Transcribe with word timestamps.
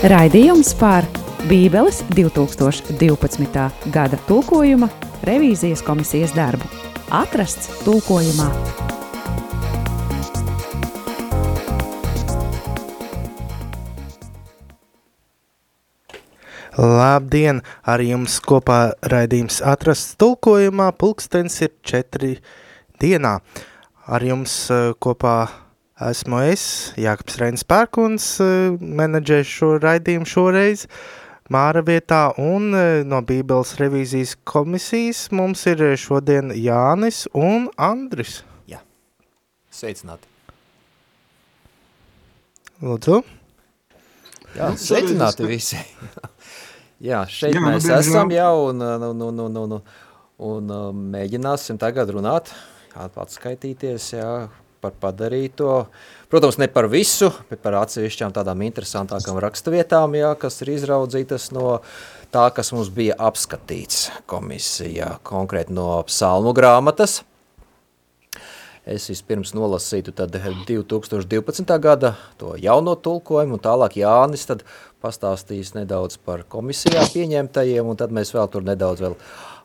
Raidījums 0.00 0.70
par 0.80 1.04
Bībeles 1.44 1.98
2012. 2.16 3.64
gada 3.92 4.16
tulkojuma 4.24 4.86
revīzijas 5.28 5.82
komisijas 5.84 6.32
darbu. 6.32 6.64
Atrasts 7.12 7.68
tulkojumā. 7.84 8.46
Labdien! 16.80 17.60
Ar 17.84 18.00
jums 18.00 18.40
kopā 18.40 18.94
raidījums 19.04 19.60
atrasts 19.60 20.16
tulkojumā. 20.16 20.94
Pulkstens 20.96 21.60
ir 21.60 21.76
četri 21.84 22.38
dienā. 22.96 23.42
Ar 24.08 24.24
jums 24.24 24.62
eh, 24.72 24.94
kopā 24.96 25.42
esmu 26.08 26.40
es, 26.48 26.62
Jākaps 27.00 27.36
Reinis 27.40 27.64
Pērkuns, 27.68 28.26
eh, 28.40 28.76
menedžēšu 28.80 29.56
šo 29.58 29.72
raidījumu 29.82 30.28
šoreiz 30.28 30.86
Māra 31.50 31.82
vietā 31.82 32.30
un 32.38 32.70
eh, 32.78 33.02
no 33.04 33.18
Bībeles 33.26 33.74
revīzijas 33.80 34.36
komisijas 34.46 35.26
mums 35.34 35.66
ir 35.66 35.82
šodien 35.98 36.54
Jānis 36.54 37.24
un 37.34 37.68
Andris. 37.76 38.40
Jā, 38.70 38.80
sveicināti. 39.74 40.30
Lūdzu. 42.80 43.20
Jā, 44.56 44.70
sveicināti 44.78 45.50
visi. 45.50 45.82
Jā, 47.10 47.24
šeit 47.28 47.54
Jā, 47.54 47.60
Jā, 47.60 47.66
mēs 47.66 47.84
diemžēl. 47.84 48.00
esam 48.06 48.32
jau 48.34 48.54
un, 48.70 48.80
un, 48.84 49.04
un, 49.10 49.22
un, 49.26 49.38
un, 49.44 49.76
un, 49.76 49.92
un 50.50 50.72
um, 50.76 51.04
mēģināsim 51.12 51.78
tagad 51.80 52.12
runāt, 52.12 52.50
atskaitīties 52.94 54.10
jā, 54.18 54.32
par 54.80 54.96
padarīto. 55.00 55.86
Protams, 56.30 56.58
ne 56.62 56.68
par 56.70 56.88
visu, 56.90 57.30
bet 57.50 57.62
par 57.64 57.76
atsevišķām 57.80 58.34
tādām 58.36 58.62
interesantākām 58.66 59.40
rakstavietām, 59.42 60.14
jā, 60.18 60.34
kas 60.40 60.60
ir 60.64 60.74
izraudzītas 60.76 61.50
no 61.56 61.80
tā, 62.34 62.46
kas 62.54 62.72
mums 62.74 62.92
bija 62.94 63.18
apskatīts 63.18 64.08
komisijā, 64.30 65.16
konkrēti 65.26 65.74
no 65.76 65.98
psalmu 66.08 66.54
grāmatas. 66.56 67.20
Es 68.90 69.04
vispirms 69.10 69.52
nolasītu 69.54 70.14
tad 70.16 70.32
2012. 70.34 71.74
gada 71.78 72.14
to 72.40 72.54
jauno 72.58 72.96
tulkojumu, 72.96 73.58
un 73.58 73.62
tālāk 73.62 73.98
Jānis 74.00 74.48
pastāstīs 75.02 75.72
nedaudz 75.76 76.18
par 76.24 76.44
komisijā 76.48 77.02
pieņemtajiem, 77.14 77.88
un 77.88 77.98
tad 77.98 78.12
mēs 78.14 78.34
vēl 78.36 78.50
tur 78.52 78.66
nedaudz 78.66 79.02
vēl 79.04 79.16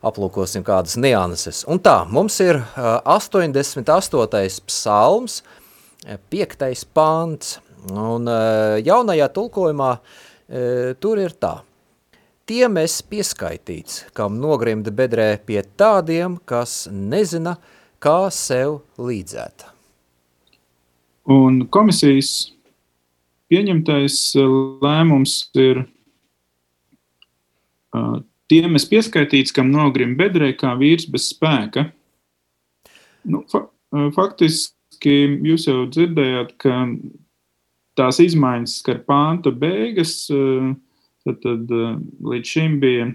aplūkosim 0.06 0.64
kādas 0.66 0.96
nianses. 1.00 1.64
Un 1.68 1.80
tā, 1.82 2.00
mums 2.08 2.40
ir 2.44 2.58
ā, 2.62 2.96
88. 3.16 4.64
psalms, 4.70 5.42
5. 6.32 6.84
pants, 6.94 7.56
un 7.90 8.28
jaunajā 8.82 9.30
tulkojumā 9.34 9.92
tur 11.02 11.22
ir 11.22 11.34
tā. 11.40 11.56
Tiem 12.46 12.76
es 12.78 13.00
pieskaitīts, 13.02 14.04
kam 14.14 14.36
nogrimda 14.38 14.92
bedrē 14.94 15.32
pie 15.42 15.64
tādiem, 15.66 16.36
kas 16.46 16.84
nezina, 16.92 17.56
kā 17.98 18.28
sev 18.30 18.84
līdzēt. 19.02 19.66
Un 21.26 21.64
komisijas 21.74 22.52
pieņemtais 23.52 24.16
eh, 24.38 24.54
lēmums 24.84 25.34
ir 25.60 25.82
uh, 27.94 28.16
tiem 28.50 28.78
es 28.78 28.86
pieskaitīts, 28.90 29.54
kam 29.56 29.70
nogrim 29.74 30.16
bedrē 30.18 30.52
kā 30.58 30.74
vīrs 30.78 31.06
bez 31.10 31.30
spēka. 31.34 31.88
Nu, 33.26 33.42
fa 33.50 33.66
eh, 33.66 34.08
faktiski 34.16 35.16
jūs 35.46 35.68
jau 35.70 35.84
dzirdējāt, 35.90 36.56
ka 36.62 36.72
tās 37.96 38.20
izmaiņas 38.20 38.80
skar 38.82 38.98
pānta 39.08 39.50
beigas, 39.56 40.26
tad, 40.28 41.36
tad 41.40 41.70
līdz 41.72 42.46
šim 42.50 42.74
bija 42.82 43.06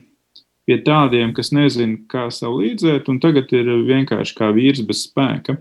pie 0.65 0.77
tādiem, 0.81 1.33
kas 1.37 1.51
nezina, 1.53 1.99
kā 2.09 2.23
sev 2.33 2.57
līdzēt, 2.61 3.09
un 3.11 3.19
tagad 3.21 3.51
ir 3.53 3.69
vienkārši 3.85 4.37
kā 4.37 4.49
vīrs 4.55 4.81
bez 4.87 5.03
spēka. 5.05 5.59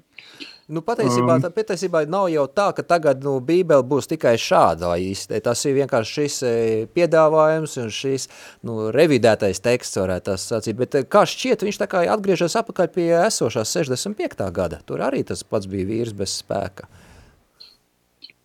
Nu, 0.70 0.82
patiesībā, 0.86 1.36
Um. 1.36 1.42
tā, 1.42 1.50
patiesībā 1.54 2.04
nav 2.06 2.28
jau 2.30 2.46
tā, 2.46 2.68
ka 2.76 2.84
tagad 2.86 3.24
nu, 3.26 3.36
Bībele 3.42 3.82
būs 3.82 4.06
tikai 4.06 4.36
šādā 4.38 4.94
īsti. 5.02 5.40
Tas 5.42 5.64
ir 5.66 5.74
vienkārši 5.80 6.16
šis 6.20 6.38
e, 6.46 6.54
piedāvājums 6.94 7.76
un 7.82 7.90
šis 7.90 8.28
nu, 8.62 8.88
revidētais 8.94 9.60
teksts, 9.60 9.98
varētu 9.98 10.30
tā 10.30 10.38
sacīt. 10.38 10.78
Bet 10.78 10.94
e, 10.94 11.04
kā 11.04 11.26
šķiet, 11.26 11.66
viņš 11.66 11.82
tā 11.82 11.90
kā 11.90 12.06
atgriežas 12.14 12.54
apakaļ 12.62 12.90
pie 12.94 13.10
esošās 13.26 13.76
65. 13.76 14.46
gada. 14.54 14.80
Tur 14.86 15.02
arī 15.02 15.24
tas 15.26 15.42
pats 15.42 15.66
bija 15.70 15.90
vīrs 15.90 16.14
bez 16.16 16.38
spēka. 16.40 16.86
Uh, 16.86 17.06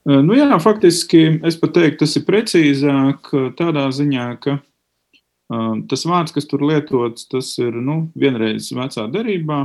Nu 0.06 0.36
jā, 0.38 0.52
faktiski 0.62 1.40
es 1.50 1.56
pat 1.57 1.72
teiktu, 1.74 2.03
tas 2.03 2.12
ir 2.19 2.25
precīzāk 2.28 3.31
uh, 3.34 3.46
tādā 3.57 3.88
ziņā, 3.90 4.25
ka 4.44 4.59
uh, 4.59 5.72
tas 5.90 6.06
vārds, 6.06 6.34
kas 6.36 6.46
tur 6.46 6.62
lietots, 6.62 7.25
tas 7.31 7.50
ir 7.57 7.74
nu, 7.74 8.03
vienreiz 8.13 8.69
vecā 8.78 9.07
derībā 9.09 9.63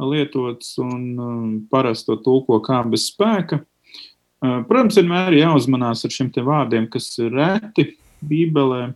lietots 0.00 0.74
un 0.82 1.02
um, 1.18 1.52
parasti 1.70 2.10
to 2.10 2.18
tulko 2.24 2.60
kā 2.64 2.80
bez 2.88 3.08
spēka. 3.12 3.60
Uh, 4.44 4.60
Protams, 4.68 4.98
vienmēr 4.98 5.32
ir 5.32 5.44
jāuzmanās 5.44 6.04
ar 6.04 6.14
šiem 6.14 6.32
te 6.34 6.44
vārdiem, 6.44 6.88
kas 6.92 7.12
ir 7.22 7.32
reti 7.34 7.92
Bībelē. 8.24 8.88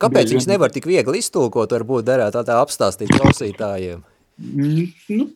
Kāpēc 0.00 0.32
viņus 0.32 0.48
nevar 0.48 0.72
tik 0.72 0.88
viegli 0.88 1.20
iztulkot, 1.20 1.74
varbūt 1.74 2.06
derētu 2.06 2.38
tā, 2.38 2.46
tā 2.48 2.62
apstāstīt 2.62 3.12
klausītājiem? 3.12 4.00
Mm, 4.38 4.86
Nu, 5.12 5.26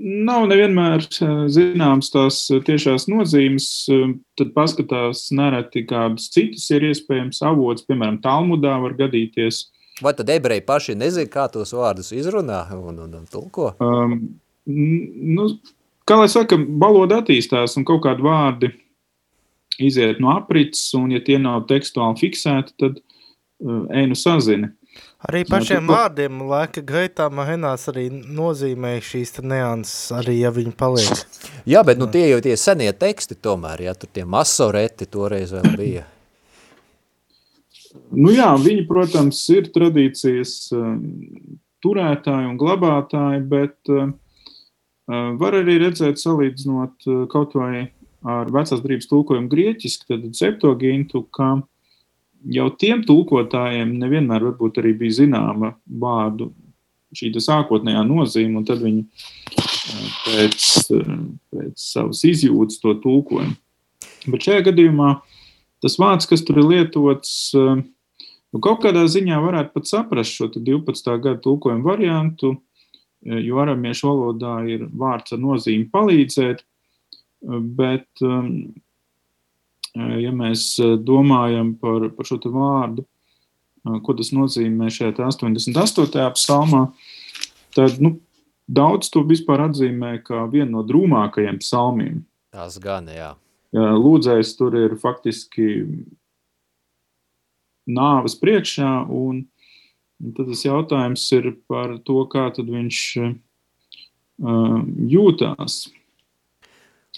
nav 0.00 0.46
nevienmēr 0.48 1.04
eh, 1.04 1.32
zināms 1.52 2.08
tās 2.14 2.40
eh, 2.48 2.62
tiešās 2.64 3.06
nozīmes. 3.10 3.66
Tad 4.40 4.54
paskatās 4.56 5.26
nereti 5.36 5.84
kādas 5.88 6.30
citas 6.32 6.64
ir 6.72 6.88
iespējams 6.90 7.42
avots, 7.46 7.84
piemēram, 7.88 8.20
Talmudā 8.24 8.78
var 8.80 8.96
gadīties. 8.98 9.66
Vai 10.00 10.14
tad 10.16 10.30
ebreji 10.32 10.64
paši 10.66 10.94
nezina, 10.96 11.28
kā 11.30 11.46
tos 11.52 11.74
vārdus 11.76 12.12
izrunā 12.16 12.62
un, 12.76 12.98
un, 13.04 13.14
un 13.20 13.26
tulko? 13.30 13.74
Um, 13.84 14.16
nu, 14.66 15.46
kā 16.08 16.16
lai 16.20 16.28
saka, 16.32 16.56
valoda 16.80 17.20
attīstās 17.20 17.76
un 17.76 17.84
kaut 17.88 18.02
kādi 18.06 18.24
vārdi 18.24 18.72
iziet 19.80 20.20
no 20.20 20.32
aprits, 20.34 20.90
un 20.98 21.10
ja 21.14 21.20
tie 21.24 21.38
nav 21.40 21.66
tekstuāli 21.70 22.20
fiksēti, 22.20 22.76
tad 22.80 23.00
uh, 23.00 23.86
ej 23.96 24.10
nu 24.10 24.18
sazini. 24.18 24.72
Arī 25.28 25.42
pašiem 25.48 25.84
tu- 25.84 25.92
vārdiem 25.92 26.40
laika 26.48 26.82
gaitā 26.84 27.28
mahenās 27.32 27.84
arī 27.92 28.06
nozīmē 28.10 28.94
šīs 29.04 29.34
te 29.36 29.44
neanses, 29.44 30.08
arī 30.16 30.38
ja 30.40 30.50
viņi 30.52 30.72
paliek. 30.80 31.20
Jā, 31.68 31.82
bet 31.86 32.00
nu, 32.00 32.08
tie 32.10 32.24
jau 32.30 32.40
tie 32.44 32.56
senie 32.56 32.88
teksti 32.96 33.36
tomēr, 33.36 33.84
ja 33.84 33.94
tur 33.94 34.08
tie 34.12 34.24
masoreti 34.24 35.06
toreiz 35.06 35.52
vēl 35.52 35.76
bija. 35.76 36.06
Nu 37.90 38.30
jā, 38.30 38.50
viņi, 38.60 38.84
protams, 38.86 39.40
ir 39.50 39.70
tradīcijas 39.74 40.54
um, 40.76 41.00
turētāji 41.82 42.50
un 42.52 42.58
glabātāji, 42.60 43.40
bet 43.50 43.90
uh, 43.90 44.12
uh, 45.10 45.32
var 45.40 45.56
arī 45.58 45.80
redzēt, 45.82 46.20
salīdzinot 46.22 47.08
uh, 47.08 47.24
kaut 47.30 47.56
vai 47.58 47.88
ar 48.20 48.50
vecās 48.52 48.82
drības 48.84 49.08
tulkojumu 49.10 49.50
grieķiski, 49.50 50.06
tad 50.10 50.26
septogintu, 50.38 51.24
ka 51.34 51.56
jau 52.52 52.68
tiem 52.80 53.02
tulkotājiem 53.08 53.96
nevienmēr 54.02 54.46
varbūt 54.50 54.82
arī 54.82 54.94
bija 55.00 55.22
zināma 55.22 55.72
vārdu 55.86 56.50
šī 57.16 57.32
sākotnējā 57.42 58.04
nozīme, 58.06 58.60
un 58.60 58.68
tad 58.68 58.84
viņi 58.84 59.02
uh, 59.02 60.06
pēc, 60.28 60.68
uh, 60.94 61.18
pēc 61.50 61.90
savas 61.90 62.22
izjūtas 62.28 62.78
to 62.84 62.94
tulkojumu. 63.02 63.58
Bet 64.30 64.46
šajā 64.46 64.68
gadījumā 64.68 65.14
tas 65.82 65.96
vārds, 66.00 66.28
kas 66.28 66.44
tur 66.46 66.60
ir 66.60 66.68
lietots, 66.68 67.32
eh, 67.56 67.82
nu, 68.50 68.62
kaut 68.62 68.82
kādā 68.84 69.04
ziņā 69.08 69.38
varētu 69.42 69.74
pat 69.76 69.90
saprast 69.90 70.36
šo 70.36 70.50
te 70.52 70.62
12. 70.64 71.16
gada 71.22 71.40
tulkojumu 71.42 71.86
variantu, 71.86 72.54
eh, 73.24 73.40
jo 73.46 73.60
aramiešu 73.62 74.10
valodā 74.10 74.56
ir 74.68 74.86
vārds 74.88 75.36
ar 75.36 75.42
nozīmi 75.42 75.90
palīdzēt, 75.90 76.60
eh, 76.62 77.60
bet, 77.80 78.08
um, 78.22 78.74
eh, 79.96 80.16
ja 80.26 80.32
mēs 80.32 80.78
domājam 81.04 81.78
par, 81.80 82.10
par 82.10 82.24
šo 82.24 82.38
vārdu, 82.38 83.06
ko 83.80 84.12
tas 84.12 84.28
nozīmē 84.30 84.90
šajā 84.92 85.16
te 85.16 85.22
88. 85.24 86.34
psalmā, 86.36 86.92
tad, 87.72 87.96
nu, 87.98 88.20
daudz 88.68 89.08
to 89.10 89.22
vispār 89.26 89.64
atzīmē 89.70 90.18
kā 90.22 90.44
vienu 90.50 90.78
no 90.78 90.82
drūmākajiem 90.86 91.58
psalmiem. 91.62 92.24
Tas 92.52 92.78
gan, 92.82 93.06
jā. 93.06 93.34
Lūdzējs 93.76 94.56
tur 94.58 94.74
ir 94.74 94.96
faktiski 94.98 95.68
nāves 97.90 98.34
priekšā, 98.40 98.90
un 99.06 99.44
tad 100.34 100.50
tas 100.50 100.64
jautājums 100.66 101.22
ir 101.36 101.52
par 101.70 101.96
to, 102.06 102.24
kā 102.30 102.48
tad 102.54 102.70
viņš 102.70 102.98
jūtās. 105.14 105.80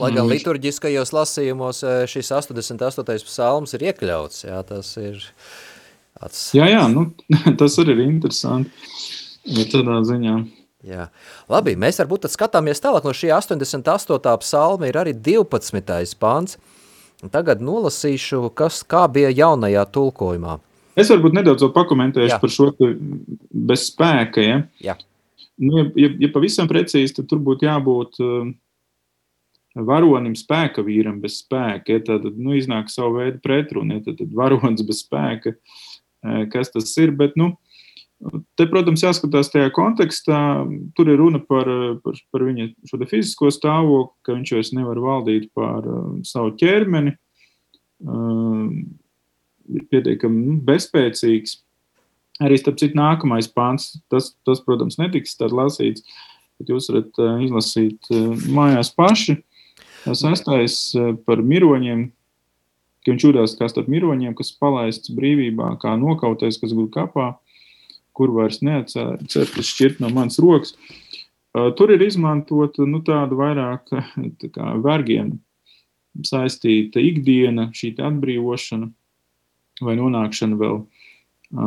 Lai 0.01 0.09
gan 0.17 0.29
liturģiskajos 0.31 1.13
lasījumos 1.13 1.83
šis 2.09 2.33
88. 2.33 3.27
psalms 3.29 3.75
ir 3.77 3.89
iekļauts, 3.91 4.45
jā, 4.47 4.63
tas 4.65 4.95
ir 5.01 5.21
tāds, 6.17 6.47
Jā, 6.57 6.69
jā, 6.71 6.87
nu, 6.93 7.11
tas 7.61 7.77
arī 7.83 7.99
ir 7.99 8.07
interesanti. 8.07 8.73
Tādā 9.73 9.99
ziņā. 10.07 10.37
Jā. 10.87 11.09
Labi, 11.53 11.77
mēs 11.79 12.03
varbūt 12.03 12.27
tad 12.27 12.35
skatāmies 12.35 12.83
tālāk 12.83 13.07
no 13.07 13.15
šī 13.17 13.33
88. 13.37 14.37
psalma 14.43 14.91
ir 14.91 15.01
arī 15.01 15.17
12. 15.17 16.17
pants, 16.21 16.59
Tagad 17.31 17.61
nolasīšu, 17.63 18.49
kas, 18.59 18.81
kā 18.83 19.05
bija 19.07 19.31
jaunajā 19.31 19.85
tulkojumā. 19.95 20.57
Es 20.99 21.11
varbūt 21.13 21.37
nedaudz 21.37 21.63
pakomentēšu 21.73 22.35
Jā. 22.35 22.41
par 22.43 22.51
šo 22.53 22.73
bez 23.71 23.87
spēka. 23.93 24.43
Ja? 24.43 24.57
Jā. 24.83 24.97
Nu, 25.63 25.79
ja, 25.79 25.87
ja, 26.03 26.11
ja 26.25 26.31
pavisam 26.35 26.67
precīzi, 26.69 27.15
tad 27.15 27.29
tur 27.31 27.39
būtu 27.47 27.69
jābūt 27.69 28.19
uh, 28.25 28.51
varonim 29.79 30.35
spēka 30.37 30.83
vīram 30.85 31.21
bez 31.23 31.39
spēka. 31.45 31.95
Ja? 31.95 32.03
Tad 32.11 32.27
nu, 32.35 32.57
iznāk 32.59 32.91
savu 32.91 33.21
veidu 33.21 33.39
pretrunu. 33.45 34.01
Ja? 34.01 34.07
Tad, 34.09 34.19
tad 34.19 34.35
varonis 34.43 34.83
bez 34.89 35.05
spēka, 35.07 35.55
uh, 35.55 36.43
kas 36.53 36.75
tas 36.75 36.91
ir. 36.99 37.15
Bet, 37.23 37.39
nu, 37.39 37.53
Te, 38.55 38.69
protams, 38.71 39.03
jāskatās 39.03 39.51
tajā 39.51 39.73
kontekstā. 39.75 40.39
Tur 40.95 41.11
ir 41.11 41.19
runa 41.19 41.41
par, 41.43 41.67
par, 42.05 42.19
par 42.31 42.45
viņa 42.47 42.69
fizisko 43.11 43.51
stāvokli, 43.51 44.15
ka 44.23 44.37
viņš 44.37 44.53
vairs 44.55 44.71
nevar 44.77 45.01
valdīt 45.03 45.49
pār 45.57 45.89
uh, 45.91 46.05
savu 46.27 46.53
ķermeni. 46.61 47.17
Uh, 48.03 48.71
ir 49.73 49.87
pietiekami 49.91 50.45
nu, 50.47 50.57
bezspēcīgs. 50.67 51.59
Arī 52.43 52.57
starp 52.59 52.79
citu, 52.81 52.97
nākamais 52.99 53.51
pāns, 53.53 53.91
tas, 54.11 54.33
tas, 54.47 54.63
protams, 54.65 54.97
netiks 54.99 55.37
lasīts, 55.43 56.07
bet 56.59 56.71
jūs 56.71 56.89
varat 56.91 57.21
uh, 57.23 57.43
izlasīt 57.45 58.11
uh, 58.15 58.33
mājās 58.55 58.93
paši. 58.95 59.41
Tas 60.05 60.23
sastais 60.23 60.79
uh, 60.99 61.13
par 61.27 61.43
miroņiem, 61.43 62.09
ka 63.03 63.13
viņš 63.13 63.27
jūtas 63.27 63.59
kā 63.59 63.69
starp 63.71 63.91
miroņiem, 63.91 64.35
kas 64.39 64.55
palaists 64.59 65.11
brīvībā, 65.15 65.75
kā 65.83 65.95
nokautais, 65.99 66.59
kas 66.63 66.75
guļ 66.75 66.89
kapā, 66.95 67.33
kur 68.17 68.33
vairs 68.37 68.61
neatcerēties 68.65 69.73
šķirt 69.73 70.03
no 70.03 70.11
manas 70.13 70.41
rokas. 70.43 70.75
Tur 71.53 71.93
ir 71.93 72.03
izmantota 72.05 72.87
nu, 72.89 73.03
tāda 73.05 73.37
vairāk 73.37 73.93
tā 74.41 74.53
kā 74.53 74.73
vergiem 74.85 75.37
saistīta 76.25 77.01
ikdiena, 77.01 77.71
šī 77.77 77.95
atbrīvošana 78.01 78.91
vai 79.83 79.97
nonākšana 79.99 80.59
vēl 80.61 80.83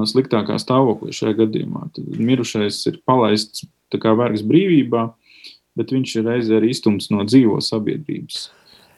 sliktākā 0.10 0.58
stāvoklī 0.62 1.14
šajā 1.14 1.38
gadījumā. 1.44 1.88
Tad 1.94 2.18
mirušais 2.18 2.82
ir 2.90 3.02
palaists 3.06 3.66
kā 3.96 4.12
vergs 4.18 4.42
brīvībā, 4.44 5.06
bet 5.80 5.94
viņš 5.94 6.16
ir 6.20 6.26
reizē 6.28 6.58
arī 6.58 6.74
iztumts 6.74 7.08
no 7.14 7.24
dzīvo 7.24 7.62
sabiedrības. 7.64 8.50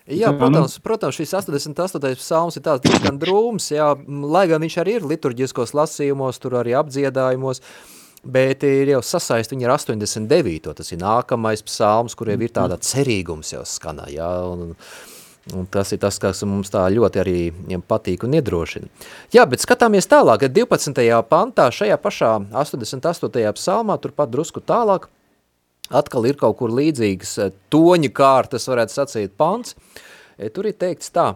Jā, 0.07 0.29
nu, 0.31 0.39
protams, 0.39 0.77
protams, 0.79 1.17
šis 1.19 1.33
88. 1.35 2.15
psalms 2.15 2.55
ir 2.55 2.63
tāds 2.63 2.83
diezgan 2.85 3.17
drūms, 3.19 3.65
jā, 3.75 3.89
lai 4.07 4.45
gan 4.47 4.63
viņš 4.63 4.77
arī 4.79 4.93
ir 5.01 5.07
liturģiskos 5.09 5.75
lasījumos, 5.75 6.39
tur 6.39 6.55
arī 6.61 6.77
apdziedājumos, 6.79 7.59
bet 8.23 8.63
ir 8.63 8.93
jau 8.93 9.01
sasaist 9.03 9.51
viņa 9.51 9.67
ar 9.67 9.75
89. 9.75 10.71
Tas 10.79 10.93
ir 10.95 11.01
nākamais 11.01 11.65
psalms, 11.67 12.15
kuriem 12.15 12.47
ir 12.47 12.55
tāda 12.55 12.79
cerīgums 12.79 13.51
jau 13.51 13.65
skanā, 13.67 14.07
jā, 14.15 14.29
un, 14.47 14.71
un 15.51 15.67
tas 15.75 15.91
ir 15.91 15.99
tas, 15.99 16.21
kas 16.23 16.45
mums 16.47 16.71
tā 16.71 16.85
ļoti 16.95 17.23
arī 17.25 17.37
patīk 17.83 18.23
un 18.23 18.39
iedrošina. 18.39 18.87
Jā, 19.35 19.43
bet 19.43 19.65
skatāmies 19.65 20.07
tālāk, 20.07 20.45
ka 20.45 20.53
12. 20.55 21.03
pantā 21.27 21.67
šajā 21.67 21.99
pašā 21.99 22.31
88. 22.63 23.43
psalmā, 23.59 23.99
turpat 23.99 24.31
drusku 24.31 24.63
tālāk, 24.63 25.11
atkal 25.89 26.27
ir 26.29 26.37
kaut 26.39 26.57
kur 26.61 26.73
līdzīgs 26.73 27.37
eh, 27.43 27.53
toņa 27.73 28.11
kārtas, 28.15 28.67
varētu 28.69 28.95
sacīt, 28.97 29.35
pants. 29.39 29.75
E, 30.37 30.51
tur 30.53 30.69
ir 30.69 30.77
teikts 30.77 31.11
tā, 31.13 31.31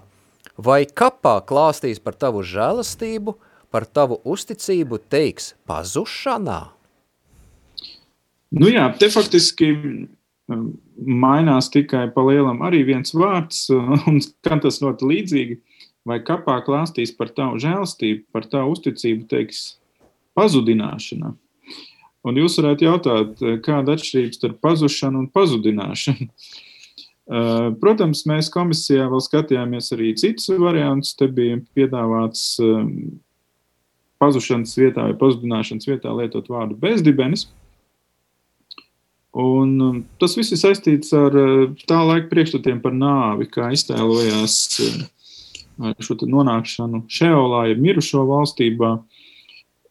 vai 0.58 0.84
kapā 0.86 1.40
klāstīs 1.48 2.02
par 2.04 2.18
tavu 2.20 2.44
žēlastību, 2.46 3.36
par 3.72 3.88
tavu 3.88 4.20
uzticību 4.28 5.00
teiks 5.12 5.54
pazušanā? 5.70 6.62
Nu 8.52 8.68
jā, 8.68 8.90
te 9.00 9.08
faktiski 9.12 9.72
mainās 10.52 11.70
tikai 11.72 12.10
pa 12.14 12.24
lielam 12.28 12.62
arī 12.68 12.84
viens 12.88 13.14
vārds, 13.16 13.70
un 14.10 14.20
skan 14.24 14.64
tas 14.64 14.82
ļoti 14.84 15.12
līdzīgi. 15.14 15.60
Vai 16.08 16.18
kapā 16.26 16.56
klāstīs 16.66 17.12
par 17.14 17.30
tavu 17.30 17.60
žēlstību, 17.62 18.26
par 18.34 18.48
tavu 18.50 18.74
uzticību, 18.74 19.28
teiks, 19.30 19.76
pazudināšana. 20.38 21.36
Un 22.28 22.38
jūs 22.38 22.60
varētu 22.60 22.86
jautāt, 22.86 23.40
kāda 23.66 23.96
ir 23.96 24.02
atšķirība 24.02 24.38
starp 24.38 24.60
pazušanu 24.62 25.24
un 25.24 25.30
pazudināšanu? 25.34 26.28
Protams, 27.82 28.26
mēs 28.30 28.50
komisijā 28.52 29.08
vēl 29.10 29.22
skatījāmies 29.24 29.94
arī 29.96 30.12
citus 30.20 30.50
variantus. 30.60 31.16
Te 31.18 31.30
bija 31.32 31.62
piedāvāts 31.78 32.60
pazušanas 34.22 34.76
vietā 34.78 35.08
vai 35.08 35.18
pazudināšanas 35.18 35.88
vietā 35.90 36.14
lietot 36.18 36.50
vārdu 36.52 36.78
bezdibenis. 36.82 37.48
Un 39.32 39.78
um, 39.80 40.00
tas 40.20 40.36
viss 40.36 40.52
ir 40.52 40.60
saistīts 40.60 41.14
ar 41.16 41.36
uh, 41.40 41.70
tā 41.88 42.02
laika 42.04 42.28
priekšstatiem 42.34 42.82
par 42.84 42.92
nāvi, 42.92 43.48
kā 43.48 43.70
iztēlojās 43.72 44.58
šo 46.04 46.18
nonākšanu 46.28 47.06
šeolā, 47.10 47.70
ja 47.72 47.78
mirušo 47.80 48.26
valstībā. 48.28 48.98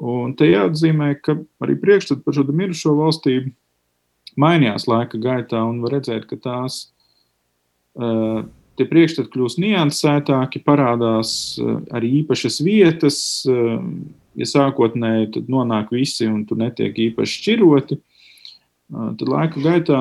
Un 0.01 0.33
te 0.37 0.49
jāatzīmē, 0.49 1.13
ka 1.21 1.37
arī 1.61 1.77
priekšstats 1.81 2.25
par 2.25 2.37
šo 2.37 2.47
mirušo 2.49 2.95
valstību 2.97 3.53
mainījās 4.41 4.87
laika 4.89 5.21
gaitā, 5.21 5.61
un 5.69 5.83
var 5.85 5.99
redzēt, 5.99 6.25
ka 6.31 6.39
tās 6.41 6.79
uh, 8.01 8.47
tie 8.81 8.87
priekšstati 8.89 9.29
kļūst 9.35 9.61
niansētāki, 9.61 10.63
parādās 10.65 11.33
arī 11.93 12.15
īpašas 12.23 12.63
vietas. 12.65 13.19
Ja 14.39 14.47
sākotnēji 14.47 15.43
nonāk 15.51 15.91
visi 15.93 16.29
un 16.31 16.47
tur 16.49 16.61
netiek 16.63 16.97
īpaši 17.11 17.41
šķiroti, 17.43 17.99
Tad 18.91 19.29
laika 19.31 19.61
gaitā, 19.63 19.99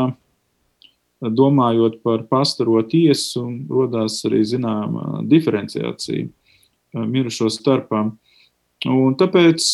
domājot 1.21 1.99
par 2.01 2.23
pastaro 2.29 2.79
tiesu, 2.89 3.43
radās 3.69 4.17
arī 4.25 4.41
zināma 4.47 5.21
diferenciācija 5.29 7.03
mirušo 7.05 7.51
starpā. 7.53 8.07
Un 8.87 9.15
tāpēc 9.19 9.65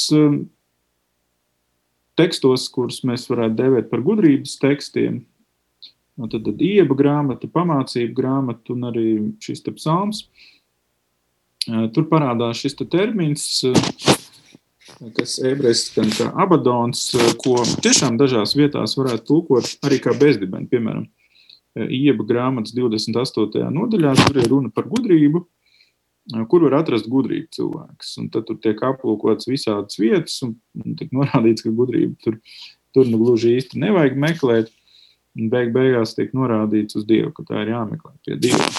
tekstos, 2.18 2.66
kurus 2.74 3.04
mēs 3.06 3.28
varētu 3.30 3.60
dēvēt 3.60 3.90
par 3.92 4.02
gudrības 4.06 4.56
tekstiem, 4.62 5.20
tad, 6.18 6.40
tad 6.48 6.64
ieba 6.64 6.98
grāmata, 6.98 7.50
pamācība 7.52 8.16
grāmata 8.18 8.74
un 8.74 8.90
arī 8.90 9.08
šis 9.44 9.62
psalms, 9.76 10.24
tur 11.66 12.08
parādās 12.10 12.64
šis 12.64 12.80
te 12.80 12.88
termins 12.90 13.50
kas 15.18 15.40
ebrejiski 15.44 15.92
skan 15.92 16.12
kā 16.14 16.30
abadons, 16.44 17.08
ko 17.42 17.58
tiešām 17.84 18.20
dažās 18.22 18.56
vietās 18.58 18.96
varētu 18.98 19.26
tulkot 19.28 19.86
arī 19.88 20.00
kā 20.04 20.14
bezdibeni. 20.18 20.70
Piemēram, 20.72 21.08
Ieba 21.76 22.24
grāmatas 22.24 22.72
28. 22.72 23.66
nodaļā, 23.76 24.14
tur 24.22 24.38
ir 24.40 24.46
runa 24.48 24.70
par 24.72 24.86
gudrību, 24.88 25.42
kur 26.50 26.66
var 26.66 26.80
atrast 26.82 27.10
gudrību 27.12 27.52
cilvēks. 27.56 28.16
Un 28.22 28.32
tad 28.34 28.48
tur 28.48 28.58
tiek 28.62 28.82
aplūkots 28.86 29.50
visādas 29.50 30.00
vietas, 30.02 30.40
un 30.46 30.96
tiek 30.98 31.14
norādīts, 31.18 31.66
ka 31.66 31.74
gudrību 31.76 32.18
tur, 32.24 32.40
tur 32.96 33.12
nu 33.12 33.22
gluži 33.22 33.58
īsti 33.60 33.82
nevajag 33.86 34.18
meklēt. 34.28 34.74
Un 35.36 35.50
beig 35.52 35.74
beigās 35.76 36.14
tiek 36.16 36.30
norādīts 36.32 36.96
uz 36.96 37.04
Dievu, 37.04 37.34
ka 37.36 37.44
tā 37.44 37.66
ir 37.66 37.74
jāmeklē 37.74 38.14
pie 38.24 38.38
Dieva. 38.40 38.70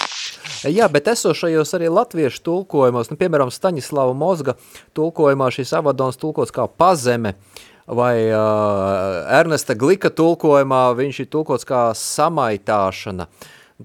Jā, 0.65 0.87
bet 0.89 1.05
esošajos 1.11 1.75
arī 1.77 1.91
latviešu 1.93 2.41
tulkojumos, 2.41 3.11
nu, 3.11 3.17
piemēram, 3.19 3.51
Staņislava 3.53 4.15
Mozga 4.17 4.55
tulkojumā 4.97 5.51
šis 5.53 5.75
avadons 5.77 6.17
tulkots 6.17 6.55
kā 6.55 6.65
pazeme, 6.65 7.35
vai 7.85 8.25
uh, 8.25 9.21
Ernesta 9.37 9.77
Glika 9.77 10.09
tulkojumā 10.09 10.81
viņš 10.97 11.21
ir 11.21 11.29
tulkots 11.29 11.67
kā 11.67 11.83
samaitāšana. 11.93 13.29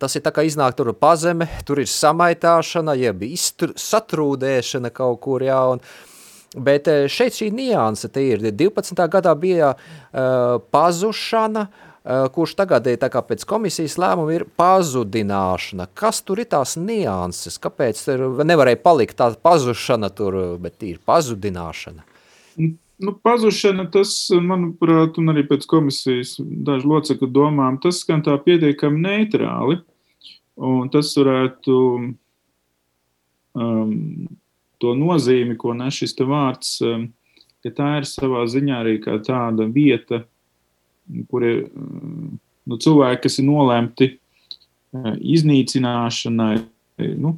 Tas 0.01 0.17
ir 0.17 0.25
tā 0.25 0.33
kā 0.33 0.45
iznāk 0.49 0.77
tur 0.79 0.93
pazeme, 0.97 1.49
tur 1.69 1.83
ir 1.83 1.91
samaitāšana, 1.91 2.95
jeb 2.97 3.27
iztur, 3.29 3.75
satrūdēšana 3.77 4.89
kaut 4.95 5.21
kur, 5.25 5.45
jā, 5.45 5.59
un, 5.75 5.83
bet 6.57 6.89
šeit 7.13 7.37
šī 7.37 7.51
nianse 7.53 8.09
te 8.09 8.25
ir. 8.25 8.41
12. 8.41 8.97
gadā 9.13 9.35
bija 9.37 9.75
uh, 9.77 10.57
pazušana, 10.73 11.67
uh, 11.69 11.89
Eh, 12.03 12.25
kurš 12.35 12.57
tagad 12.59 12.87
ir 12.91 12.99
pēc 12.99 13.45
komisijas 13.47 13.95
lēmuma 13.95 14.33
ir 14.35 14.45
pazudināšana. 14.59 15.87
Kas 15.95 16.19
tur 16.27 16.41
ir 16.43 16.49
tās 16.51 16.75
nianses? 16.75 17.61
Kāpēc 17.63 18.01
tur 18.03 18.43
nevarēja 18.43 18.81
palikt 18.83 19.21
tā 19.21 19.29
pazušana 19.39 20.11
tur, 20.11 20.59
bet 20.59 20.83
ir 20.83 20.99
pazudināšana? 21.07 22.03
Nu, 23.03 23.15
pazušana, 23.19 23.89
tas, 23.93 24.15
manuprāt, 24.31 25.19
un 25.19 25.33
arī 25.33 25.43
pēc 25.49 25.67
komisijas 25.71 26.37
dažu 26.41 26.93
locekļu 26.93 27.29
domām, 27.35 27.81
tas 27.83 28.03
skan 28.05 28.23
tā 28.25 28.37
pietiekami 28.45 29.03
neitrāli. 29.03 29.81
Un 30.63 30.91
tas 30.93 31.11
varētu 31.17 31.75
um, 33.57 33.97
to 34.83 34.95
nozīmi, 34.99 35.57
ko 35.59 35.75
nes 35.75 35.97
šis 35.99 36.15
vārds, 36.21 36.77
um, 36.87 37.09
ka 37.63 37.73
tā 37.75 37.91
ir 38.01 38.09
savā 38.09 38.45
ziņā 38.51 38.81
arī 38.83 38.97
tāda 39.03 39.67
vieta, 39.71 40.23
kur 41.31 41.47
ir 41.47 41.61
nu, 42.67 42.79
cilvēki, 42.79 43.23
kas 43.27 43.39
ir 43.41 43.47
nolemti 43.49 44.09
eh, 44.13 45.13
iznīcināšanai, 45.37 46.57
nu, 47.23 47.37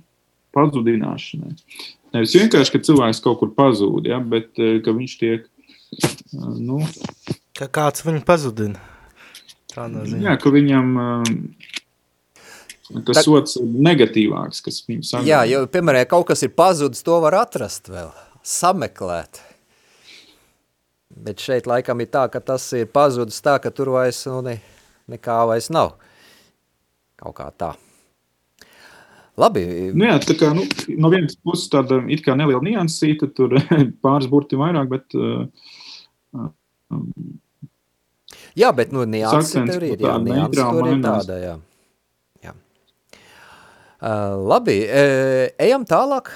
pazudināšanai. 0.54 1.54
Nevis 2.14 2.36
vienkārši, 2.38 2.74
ka 2.74 2.84
cilvēks 2.86 3.22
kaut 3.24 3.40
kur 3.40 3.52
pazūd, 3.56 4.08
ja, 4.10 4.20
bet 4.20 4.52
eh, 4.60 4.78
ka 4.84 4.94
viņš 4.96 5.18
tiek. 5.20 5.50
Nu, 6.34 6.80
ka 7.58 7.68
kāds 7.70 8.04
viņu 8.06 8.24
pazudina. 8.26 8.82
Jā, 9.74 10.36
ka 10.38 10.50
viņam 10.54 10.90
tas 13.06 13.18
Tā... 13.18 13.24
sots 13.24 13.56
ir 13.60 13.70
negatīvāks, 13.86 14.62
kas 14.64 14.82
viņu 14.86 15.06
saka. 15.08 15.26
Jā, 15.26 15.42
jo, 15.50 15.64
piemēram, 15.70 16.04
ja 16.04 16.10
kaut 16.10 16.28
kas 16.30 16.44
ir 16.46 16.52
pazudis, 16.54 17.02
to 17.06 17.18
var 17.24 17.38
atrast 17.40 17.90
vēl, 17.92 18.12
sameklēt. 18.46 19.42
Bet 21.24 21.42
šeit 21.42 21.68
laikam 21.70 22.02
ir 22.02 22.10
tā, 22.10 22.26
ka 22.30 22.42
tas 22.42 22.66
ir 22.76 22.90
pazudis 22.90 23.38
tā, 23.42 23.56
ka 23.62 23.70
tur 23.74 23.92
vairs 23.94 24.24
nu, 24.30 24.40
ne, 24.46 24.58
nekā 25.10 25.40
vairs 25.50 25.70
nav. 25.74 25.94
Kaut 27.20 27.36
kā 27.38 27.48
tā. 27.54 27.72
Labi. 29.38 29.64
Nu 29.94 30.06
jā, 30.06 30.18
tā 30.22 30.36
kā, 30.38 30.52
nu, 30.54 30.66
no 31.00 31.10
vienas 31.10 31.34
puses 31.42 31.70
tāda 31.70 31.98
it 32.12 32.22
kā 32.22 32.36
neliela 32.38 32.62
niansīta, 32.62 33.30
tur 33.34 33.56
pāris 34.04 34.30
burti 34.30 34.60
vairāk, 34.60 34.90
bet... 34.92 35.18
Uh, 35.18 35.48
um, 36.34 37.04
jā, 38.58 38.72
bet 38.76 38.94
nu, 38.94 39.04
niansi 39.08 39.62
tur 39.68 39.86
ir, 39.86 40.00
jā, 40.02 40.16
niansi 40.22 40.58
tur 40.60 40.90
ir 40.90 41.04
tāda, 41.04 41.38
jā. 41.42 41.54
jā. 42.44 42.56
Uh, 44.04 44.34
labi, 44.54 44.82
uh, 44.84 45.46
ejam 45.62 45.86
tālāk. 45.88 46.34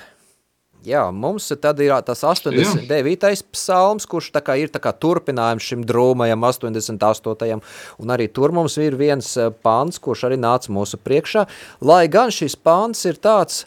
Jā, 0.86 1.08
mums 1.10 1.48
tad 1.58 1.80
ir 1.82 1.90
tas 2.06 2.22
89. 2.22 2.86
Jā. 2.86 3.32
psalms, 3.52 4.06
kurš 4.06 4.30
tā 4.32 4.42
kā 4.44 4.54
ir 4.60 4.70
tā 4.70 4.78
kā 4.80 4.92
turpinājums 4.94 5.66
šim 5.66 5.82
drūmajam 5.84 6.46
88. 6.46 7.58
Un 7.98 8.14
arī 8.14 8.28
tur 8.30 8.54
mums 8.54 8.78
ir 8.78 8.96
viens 8.96 9.26
eh, 9.36 9.50
pāns, 9.50 9.98
kurš 9.98 10.28
arī 10.28 10.38
nāca 10.38 10.70
mūsu 10.72 11.00
priekšā. 11.02 11.48
Lai 11.82 12.06
gan 12.08 12.30
šis 12.30 12.54
pāns 12.56 13.04
ir 13.10 13.18
tāds, 13.18 13.64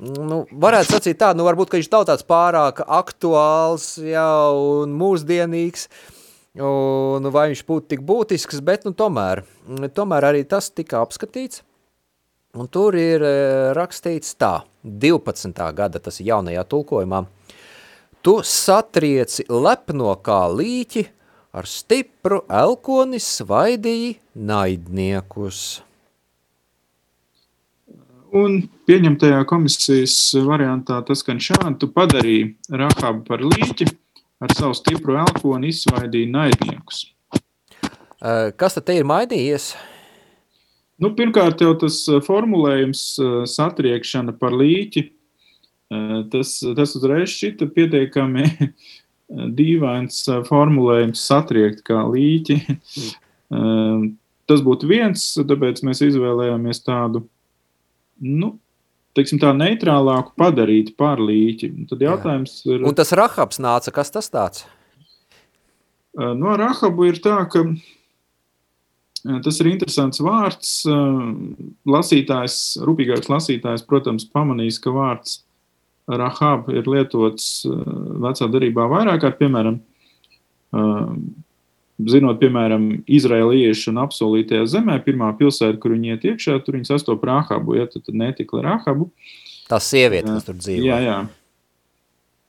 nu, 0.00 0.44
varētu 0.50 0.94
sacīt 0.96 1.18
tā, 1.20 1.32
nu 1.36 1.44
varbūt, 1.46 1.70
ka 1.70 1.80
viņš 1.80 1.90
nav 1.92 2.06
tāds 2.08 2.26
pārāk 2.28 2.82
aktuāls 2.86 3.92
jā, 4.02 4.28
un 4.56 4.94
mūsdienīgs, 4.96 5.88
un 6.60 7.30
vai 7.32 7.50
viņš 7.52 7.64
būtu 7.68 7.92
tik 7.92 8.04
būtisks, 8.06 8.62
bet 8.64 8.86
nu 8.88 8.94
tomēr, 8.96 9.44
tomēr 9.94 10.30
arī 10.32 10.46
tas 10.48 10.72
tika 10.72 11.02
apskatīts. 11.04 11.64
Un 12.58 12.66
tur 12.66 12.96
ir 12.98 13.22
e, 13.22 13.34
rakstīts 13.78 14.32
tā, 14.34 14.64
12. 14.82 15.54
gada, 15.76 16.00
tas 16.02 16.16
ir 16.18 16.32
jaunajā 16.32 16.64
tulkojumā. 16.66 17.20
Tu 18.26 18.34
satrieci 18.42 19.46
lepno 19.46 20.16
kā 20.18 20.40
līķi, 20.50 21.04
ar 21.54 21.68
stipru 21.70 22.40
elkoni 22.50 23.22
svaidīji 23.22 24.16
naidniekus. 24.34 25.62
Un 28.30 28.60
pieņemtajā 28.86 29.40
komisijas 29.50 30.16
variantā 30.46 31.00
tas 31.06 31.24
gan 31.26 31.40
šādi, 31.42 31.76
tu 31.82 31.88
padarīji 31.90 32.52
Rahabu 32.70 33.24
par 33.26 33.42
līķi, 33.42 33.88
ar 34.40 34.54
savu 34.54 34.76
stipru 34.78 35.16
elkoni 35.18 35.72
izsvaidīji 35.72 36.30
naidniekus. 36.30 37.08
Kas 38.60 38.76
tad 38.76 38.86
te 38.86 38.94
ir 39.00 39.08
mainījies? 39.08 39.72
Nu, 41.00 41.10
pirmkārt, 41.16 41.62
jau 41.64 41.72
tas 41.80 42.02
formulējums 42.26 43.02
satriekšana 43.50 44.36
par 44.38 44.54
līķi, 44.60 45.06
tas, 46.30 46.54
tas 46.76 46.94
uzreiz 46.98 47.32
šķita 47.32 47.70
pietiekami 47.74 48.46
dīvains 49.58 50.22
formulējums 50.46 51.24
satriekt 51.24 51.82
kā 51.88 52.04
līķi. 52.06 52.60
Tas 54.50 54.64
būtu 54.66 54.90
viens, 54.90 55.26
tāpēc 55.40 55.82
mēs 55.86 56.04
izvēlējāmies 56.04 56.84
tādu, 56.86 57.24
nu, 58.20 58.54
teiksim 59.18 59.40
tā, 59.42 59.52
neitrālāku 59.56 60.34
padarīt 60.40 60.94
par 61.00 61.22
līķi. 61.22 61.72
Tad 61.90 62.04
jautājums 62.04 62.60
ir... 62.68 62.84
Un 62.86 62.98
tas 62.98 63.14
Rahabs 63.16 63.62
nāca, 63.62 63.94
kas 63.94 64.12
tas 64.14 64.30
tāds? 64.32 64.66
No 66.16 66.56
Rahabu 66.58 67.06
ir 67.06 67.20
tā, 67.22 67.38
ka 67.50 67.64
Tas 69.20 69.58
ir 69.60 69.68
interesants 69.68 70.20
vārds. 70.24 70.70
Lasītājs, 71.88 72.56
rūpīgāks 72.88 73.28
lasītājs, 73.28 73.84
protams, 73.88 74.24
pamanīs, 74.32 74.80
ka 74.80 74.94
vārds 74.94 75.42
rahab 76.08 76.70
ir 76.72 76.88
lietots 76.90 77.66
vecā 77.66 78.48
darībā 78.50 78.88
vairāk 78.90 79.20
kārt, 79.22 79.36
piemēram, 79.42 79.76
zinot, 82.08 82.38
piemēram, 82.40 82.86
izraeliešu 83.10 83.90
un 83.92 84.00
apsolītajā 84.04 84.64
zemē, 84.74 84.96
pirmā 85.04 85.30
pilsēta, 85.38 85.78
kur 85.82 85.94
viņi 85.96 86.14
iet 86.14 86.22
iekšā, 86.32 86.56
tur 86.64 86.76
viņi 86.78 86.88
sastop 86.88 87.24
rahabu, 87.26 87.76
ja 87.78 87.86
tad 87.90 88.04
netikli 88.14 88.62
rahabu. 88.64 89.10
Tā 89.70 89.78
sieviete, 89.82 90.28
kas 90.30 90.46
tur 90.46 90.56
dzīvo. 90.60 90.86
Jā, 90.86 90.98
jā. 91.04 91.18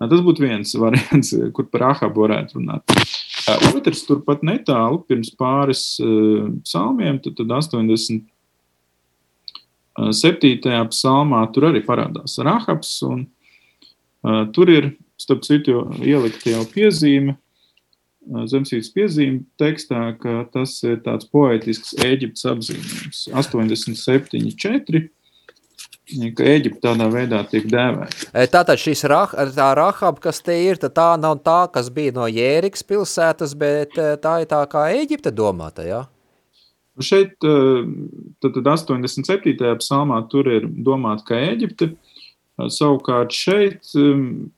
Tas 0.01 0.23
būtu 0.25 0.45
viens 0.45 0.69
variants, 0.81 1.29
kur 1.55 1.65
par 1.69 1.81
rahabu 1.87 2.25
varētu 2.25 2.51
runāt. 2.59 2.83
Otrs 3.71 4.01
turpat 4.07 4.39
netālu 4.45 4.97
pirms 5.09 5.31
pāris 5.37 5.83
psalmiem, 6.65 7.19
tad, 7.21 7.33
tad 7.39 7.49
87. 7.57 8.23
psalmā 10.93 11.41
tur 11.53 11.63
arī 11.71 11.81
parādās 11.85 12.37
Rahabs, 12.41 12.91
un 13.07 13.25
uh, 13.25 14.43
tur 14.53 14.67
ir, 14.73 14.83
starp 15.21 15.41
citu, 15.45 15.73
ielikta 16.01 16.53
jau 16.53 16.63
piezīme, 16.69 17.31
uh, 17.35 17.39
zemsītas 18.51 18.91
piezīme 18.93 19.43
tekstā, 19.61 20.11
ka 20.21 20.43
tas 20.53 20.75
ir 20.85 21.01
tāds 21.05 21.27
poetisks 21.31 21.95
Ēģiptes 22.05 22.45
apzīmējums. 22.53 23.25
87.4 23.33 25.07
ka 26.35 26.45
Eģipte 26.45 26.81
tādā 26.83 27.07
veidā 27.11 27.41
tiek 27.49 27.67
dēvēta. 27.71 28.31
E, 28.33 28.45
tātad 28.51 28.79
šis 28.81 29.03
rah, 29.09 29.31
tā 29.55 29.69
Rahab, 29.77 30.19
kas 30.23 30.41
te 30.43 30.55
ir, 30.65 30.79
tā 30.81 31.09
nav 31.21 31.39
tā, 31.45 31.65
kas 31.73 31.91
bija 31.93 32.15
no 32.15 32.27
Jēriks 32.27 32.83
pilsētas, 32.87 33.55
bet 33.57 33.97
e, 33.97 34.15
tā 34.21 34.41
ir 34.43 34.49
tā 34.51 34.61
kā 34.71 34.89
Eģipte 34.97 35.31
domāta, 35.35 35.85
jā? 35.87 36.01
Nu, 36.97 37.05
šeit, 37.05 37.37
e, 37.39 37.55
tad, 38.43 38.57
tad 38.57 38.71
87. 38.75 39.55
psalmā 39.79 40.19
tur 40.31 40.51
ir 40.51 40.67
domāta 40.67 41.31
kā 41.31 41.39
Eģipte, 41.53 41.93
savukārt 42.61 43.33
šeit, 43.33 43.93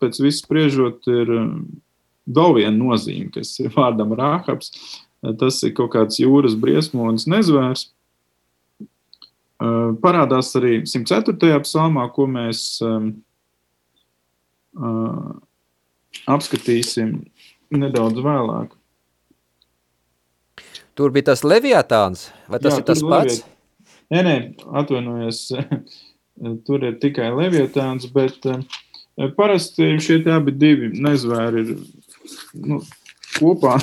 pēc 0.01 0.20
viss 0.24 0.41
spriežot, 0.43 1.05
ir 1.08 1.29
vēl 2.27 2.56
viena 2.60 2.75
nozīme, 2.77 3.32
kas 3.34 3.56
ir 3.60 3.74
vārdam 3.74 4.13
Rahabs, 4.18 4.72
tas 5.39 5.60
ir 5.63 5.74
kaut 5.77 5.94
kāds 5.96 6.20
jūras 6.22 6.56
briesmonis 6.60 7.27
nezvērs, 7.32 7.88
parādās 10.03 10.51
arī 10.60 10.82
104. 10.89 11.60
psalmā, 11.63 12.08
ko 12.12 12.27
mēs 12.27 12.82
apskatīsim 16.27 17.20
nedaudz 17.74 18.24
vēlāk. 18.24 18.74
Tur 20.94 21.13
bija 21.13 21.32
tas 21.32 21.42
leviatāns, 21.42 22.27
vai 22.46 22.60
tas 22.62 22.75
Jā, 22.75 22.82
ir 22.82 22.86
tas 22.86 23.01
pats? 23.01 23.39
Leviat... 23.42 23.50
Nē, 24.13 24.20
nē, 24.27 24.36
atvainojos, 24.77 25.39
tur 26.68 26.86
ir 26.86 27.00
tikai 27.01 27.32
leviatāns, 27.34 28.06
bet 28.13 28.46
parasti 29.38 29.96
šie 30.03 30.20
abi 30.34 30.53
divi 30.53 30.92
nezvēri 31.01 31.63
ir 31.63 31.72
nu, 32.53 32.82
kopā. 33.38 33.77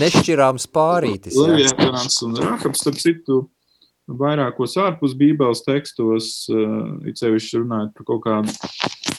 Nešķirāms 0.00 0.68
pārītis. 0.70 1.38
Leviatāns 1.38 2.20
un 2.26 2.36
Rahabs, 2.38 2.82
starp 2.82 3.00
citu, 3.02 3.40
vairākos 4.20 4.76
ārpus 4.80 5.14
Bībeles 5.18 5.64
tekstos, 5.66 6.48
eh, 6.50 7.10
it 7.10 7.20
sevišķi 7.20 7.62
runājot 7.62 7.94
par 7.96 8.08
kaut 8.08 8.22
kādu 8.26 8.54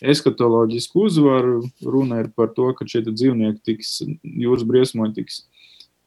eskatoloģisku 0.02 1.06
uzvaru, 1.08 1.62
runa 1.86 2.22
ir 2.24 2.32
par 2.36 2.52
to, 2.56 2.72
ka 2.74 2.88
šie 2.90 3.04
dzīvnieki 3.08 3.62
tiks, 3.68 4.02
jūras 4.24 4.66
briesmoņi 4.68 5.20
tiks 5.20 5.44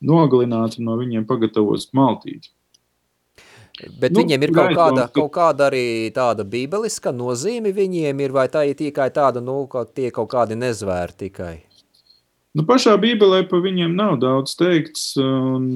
nogalināti 0.05 0.81
un 0.81 0.91
no 0.91 0.99
viņiem 1.01 1.27
pagatavos 1.29 1.91
maltīti. 1.97 2.51
Bet 3.75 4.13
nu, 4.15 4.21
viņiem 4.23 4.45
ir 4.47 4.53
kaut 4.55 4.73
kāda, 4.77 5.09
kaut 5.11 5.33
kāda 5.35 5.67
arī 5.67 6.11
tāda 6.15 6.45
bībeliska 6.47 7.11
nozīme 7.11 7.73
viņiem 7.75 8.21
ir, 8.23 8.35
vai 8.35 8.47
tā 8.53 8.63
ir 8.71 8.77
tikai 8.79 9.09
tāda, 9.15 9.43
nu, 9.43 9.65
ka 9.71 9.83
tie 9.91 10.13
kaut 10.15 10.31
kādi 10.31 10.55
nezvēri 10.59 11.17
tikai? 11.25 11.55
Nu, 12.55 12.63
pašā 12.69 12.95
bībelē 13.03 13.43
pa 13.51 13.59
viņiem 13.59 13.97
nav 13.99 14.21
daudz 14.23 14.55
teikts, 14.61 15.17
un 15.19 15.73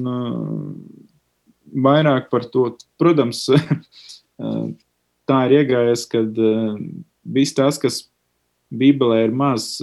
vairāk 1.75 2.29
par 2.31 2.47
to. 2.53 2.69
Protams, 3.01 3.43
tā 5.29 5.41
ir 5.49 5.57
iegājies, 5.59 6.05
kad 6.07 6.39
viss 7.27 7.57
tas, 7.57 7.81
kas 7.81 8.05
Bībelē 8.69 9.23
ir 9.25 9.31
maz 9.33 9.79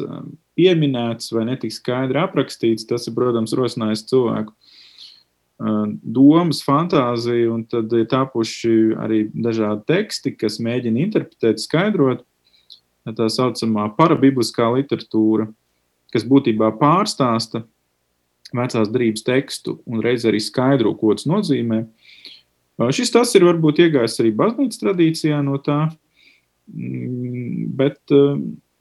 pieminēts 0.57 1.33
vai 1.35 1.45
netik 1.51 1.75
skaidri 1.75 2.21
aprakstīts, 2.23 2.87
tas 2.89 3.09
ir, 3.09 3.17
protams, 3.17 3.55
rosinājis 3.59 4.07
cilvēku 4.09 4.55
domas, 5.59 6.61
fantāziju, 6.65 7.53
un 7.55 7.63
tad 7.65 7.93
ir 7.97 8.09
tapuši 8.11 8.97
arī 9.01 9.23
dažādi 9.33 9.87
teksti, 9.89 10.35
kas 10.37 10.61
mēģina 10.61 11.01
interpretēt, 11.07 11.63
skaidrot 11.63 12.25
tā 13.17 13.29
saucamā 13.31 13.87
parabibliskā 13.97 14.69
literatūra, 14.75 15.47
kas 16.13 16.27
būtībā 16.27 16.73
pārstāsta 16.81 17.63
vecās 18.55 18.91
drības 18.93 19.25
tekstu 19.27 19.79
un 19.87 20.03
reiz 20.05 20.27
arī 20.29 20.41
skaidro, 20.43 20.95
ko 20.99 21.15
tas 21.15 21.27
nozīmē. 21.31 21.85
Šis 22.93 23.15
tas 23.15 23.33
ir 23.39 23.47
varbūt 23.47 23.81
iegājis 23.87 24.21
arī 24.21 24.35
baznīcas 24.37 24.83
tradīcijā 24.83 25.39
no 25.45 25.57
tā, 25.65 25.87
mm, 26.69 27.71
bet 27.79 28.17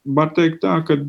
var 0.06 0.34
teikt 0.36 0.60
tā, 0.66 0.82
ka 0.86 1.00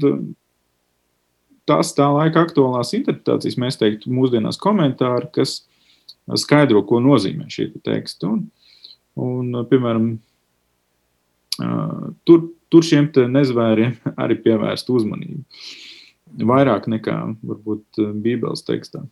tās 1.69 1.93
tā 1.97 2.07
laika 2.15 2.47
aktuālās 2.47 2.95
interpretācijas, 2.97 3.59
mēs 3.61 3.81
teiktu 3.81 4.13
mūsdienās 4.15 4.59
komentāri, 4.63 5.31
kas 5.35 5.61
skaidro, 6.39 6.83
ko 6.87 7.01
nozīmē 7.03 7.49
šī 7.53 7.71
teksta. 7.87 8.31
Un, 8.33 8.47
Un, 9.17 9.49
piemēram, 9.71 10.11
tur, 12.29 12.43
tur 12.69 12.85
šiem 12.85 13.09
nezvēriem 13.33 13.97
arī 14.23 14.37
pievērst 14.45 14.93
uzmanību. 14.93 15.41
Vairāk 16.51 16.89
nekā 16.93 17.17
varbūt 17.47 18.03
Bībeles 18.21 18.67
tekstā. 18.67 19.07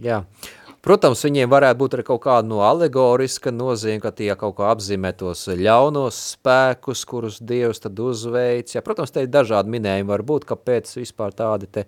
Jā. 0.00 0.22
Protams, 0.80 1.20
viņiem 1.26 1.50
varētu 1.52 1.76
būt 1.82 1.94
arī 1.96 2.04
kaut 2.08 2.22
kāda 2.24 2.48
no 2.48 2.62
alegoriska 2.64 3.52
nozīme, 3.52 4.00
ka 4.00 4.14
tie 4.16 4.30
kaut 4.40 4.54
kā 4.56 4.70
apzīmē 4.72 5.10
tos 5.12 5.42
ļaunos 5.60 6.20
spēkus, 6.38 7.02
kurus 7.08 7.36
Dievs 7.44 7.82
tad 7.84 8.00
uzveic. 8.00 8.72
Jā, 8.72 8.80
protams, 8.84 9.12
te 9.12 9.26
ir 9.26 9.28
dažādi 9.28 9.74
minējumi 9.74 10.08
var 10.08 10.24
būt, 10.24 10.46
kāpēc 10.48 10.94
vispār 10.96 11.36
tādi 11.36 11.68
te 11.68 11.84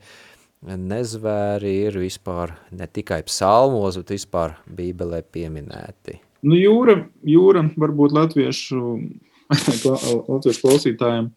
nezvēri 0.63 1.73
ir 1.89 1.97
vispār 2.03 2.53
ne 2.77 2.87
tikai 2.87 3.23
psalmos, 3.27 3.97
bet 4.03 4.13
vispār 4.13 4.59
Bībelē 4.69 5.23
pieminēti. 5.25 6.19
Nu, 6.45 6.59
jūra, 6.59 6.99
jūra 7.25 7.65
varbūt 7.79 8.13
latviešu, 8.19 8.83
latviešu 10.35 10.67
klausītājiem 10.67 11.33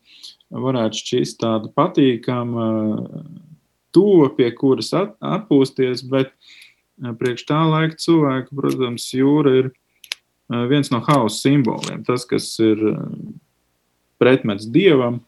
varētu 0.66 1.02
šķist 1.02 1.40
tāda 1.42 1.72
patīkama, 1.78 2.68
tuva, 3.96 4.30
pie 4.36 4.52
kuras 4.58 4.92
at, 4.98 5.16
atpūsties, 5.24 6.04
bet 6.12 6.34
priekš 7.00 7.46
tā 7.50 7.62
laika 7.68 7.98
cilvēku, 8.00 8.56
protams, 8.56 9.08
jūra 9.14 9.56
ir 9.62 9.72
viens 10.70 10.92
no 10.94 11.02
hausa 11.06 11.38
simboliem. 11.48 12.04
Tas, 12.08 12.26
kas 12.30 12.48
ir 12.64 12.82
pretmets 14.22 14.68
dievam, 14.72 15.20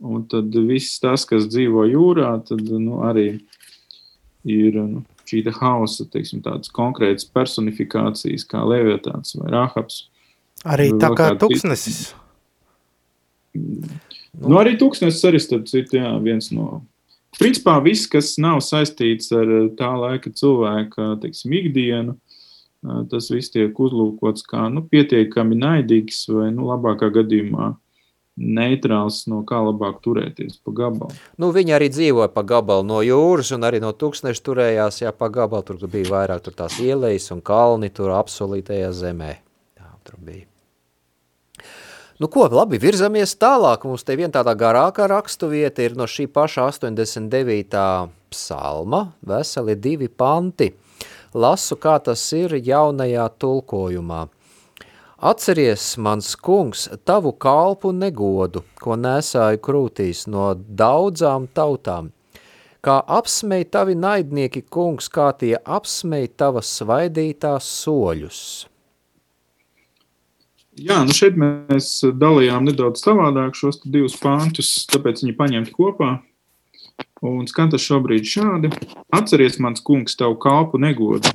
un 0.00 0.24
tad 0.30 0.54
viss 0.68 1.00
tas, 1.02 1.26
kas 1.28 1.48
dzīvo 1.50 1.86
jūrā, 1.90 2.34
tad 2.46 2.62
nu, 2.70 3.00
arī 3.08 3.28
ir 4.48 4.78
nu, 4.80 5.02
šī 5.30 5.44
hausa, 5.60 6.06
teiksim, 6.10 6.42
tādas 6.42 6.72
konkrētas 6.74 7.28
personifikācijas, 7.30 8.46
kā 8.48 8.62
Levietāns 8.66 9.36
vai 9.38 9.52
Rahabs. 9.54 10.06
Arī 10.66 10.90
tā 11.00 11.12
kā 11.16 11.30
tuksnesis. 11.40 12.10
Nu, 13.54 14.56
arī 14.60 14.76
tuksnesis 14.78 15.24
arī, 15.26 15.40
starp 15.42 15.68
citu, 15.70 15.98
jā, 16.00 16.10
viens 16.22 16.50
no 16.54 16.82
Principā 17.38 17.76
viss, 17.84 18.08
kas 18.10 18.34
nav 18.42 18.58
saistīts 18.64 19.30
ar 19.36 19.46
eh, 19.46 19.68
tā 19.78 19.90
laika 20.00 20.32
cilvēka 20.34 21.14
teiksim, 21.22 21.54
ikdienu, 21.60 22.16
eh, 22.16 23.04
tas 23.12 23.30
viss 23.30 23.52
tiek 23.54 23.76
uzlūkots 23.76 24.46
kā 24.48 24.66
nu, 24.72 24.82
pietiekami 24.90 25.58
naidīgs 25.60 26.24
vai 26.32 26.50
nu, 26.54 26.66
labākā 26.72 27.12
gadījumā 27.20 27.74
neitrāls, 28.40 29.24
no 29.28 29.42
kā 29.46 29.58
labāk 29.60 30.00
turēties 30.04 30.58
pa 30.64 30.72
gabalu. 30.74 31.16
Nu, 31.40 31.50
viņi 31.54 31.74
arī 31.76 31.90
dzīvoja 31.92 32.30
pa 32.32 32.44
gabalu 32.46 32.86
no 32.88 33.00
jūras 33.04 33.52
un 33.56 33.66
arī 33.68 33.82
no 33.84 33.92
tūkstneša 33.92 34.46
turējās, 34.46 35.02
jā, 35.04 35.12
pa 35.12 35.28
gabalu, 35.32 35.66
tur 35.68 35.90
bija 35.90 36.14
vairāk 36.14 36.46
tur 36.46 36.56
tās 36.56 36.80
ielejas 36.80 37.30
un 37.34 37.44
kalni 37.44 37.92
tur 37.92 38.14
apsolītajā 38.16 38.94
zemē. 38.96 39.34
Jā, 39.80 39.92
tur 40.06 40.22
bija. 40.24 40.49
Nu 42.20 42.28
ko, 42.28 42.42
labi, 42.52 42.76
virzamies 42.76 43.32
tālāk. 43.40 43.86
Mums 43.88 44.02
te 44.04 44.12
viena 44.12 44.34
tāda 44.34 44.52
garākā 44.52 45.06
rakstu 45.08 45.48
vieta 45.48 45.80
ir 45.80 45.94
no 45.96 46.04
šī 46.04 46.26
paša 46.28 46.66
89. 46.68 47.84
psalma, 48.28 48.98
veseli 49.24 49.72
divi 49.80 50.10
panti. 50.12 50.68
Lasu, 51.32 51.78
kā 51.80 51.94
tas 52.04 52.20
ir 52.36 52.52
jaunajā 52.60 53.24
tulkojumā. 53.40 54.26
Atceries, 55.30 55.94
mans 55.96 56.34
kungs, 56.36 56.90
tavu 57.08 57.32
kalpu 57.32 57.94
negodu, 57.96 58.66
ko 58.76 59.00
nesāju 59.00 59.62
krūtīs 59.64 60.26
no 60.28 60.50
daudzām 60.52 61.48
tautām. 61.56 62.12
Kā 62.84 62.98
apsmej 63.00 63.64
tavi 63.72 63.96
naidnieki, 63.96 64.66
kungs, 64.68 65.08
kā 65.08 65.30
tie 65.40 65.54
apsmej 65.56 66.28
tavas 66.36 66.68
svaidītās 66.82 67.72
soļus. 67.80 68.69
Jā, 70.80 71.02
nu 71.04 71.12
šeit 71.12 71.36
mēs 71.36 71.92
dalījām 72.16 72.64
nedaudz 72.64 73.02
savādāk 73.04 73.56
šos 73.58 73.82
divus 73.84 74.14
pāntus, 74.20 74.86
tāpēc 74.88 75.20
viņi 75.24 75.36
paņemti 75.36 75.74
kopā. 75.76 76.14
Un 77.26 77.44
skan 77.50 77.68
tas 77.72 77.84
šobrīd 77.84 78.24
šādi. 78.24 78.70
Atceries, 79.12 79.58
mans 79.60 79.82
kungs, 79.84 80.16
tavu 80.16 80.38
kalpu 80.40 80.80
negodu. 80.80 81.28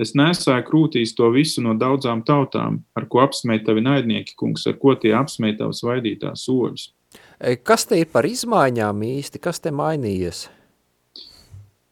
Es 0.00 0.12
nesāju 0.16 0.66
krūtīs 0.68 1.14
to 1.16 1.30
visu 1.32 1.64
no 1.64 1.72
daudzām 1.80 2.20
tautām, 2.28 2.82
ar 2.96 3.08
ko 3.08 3.22
apsmēja 3.24 3.66
tavi 3.70 3.84
naidnieki, 3.84 4.36
kungs, 4.36 4.66
ar 4.68 4.76
ko 4.80 4.94
tie 5.00 5.14
apsmēja 5.16 5.62
tavas 5.62 5.80
vaidītās 5.84 6.44
soļus. 6.44 6.90
Kas 7.64 7.88
te 7.88 8.02
ir 8.02 8.08
par 8.12 8.28
izmaiņām 8.28 9.00
īsti? 9.06 9.40
Kas 9.40 9.64
te 9.64 9.72
mainījies? 9.72 10.44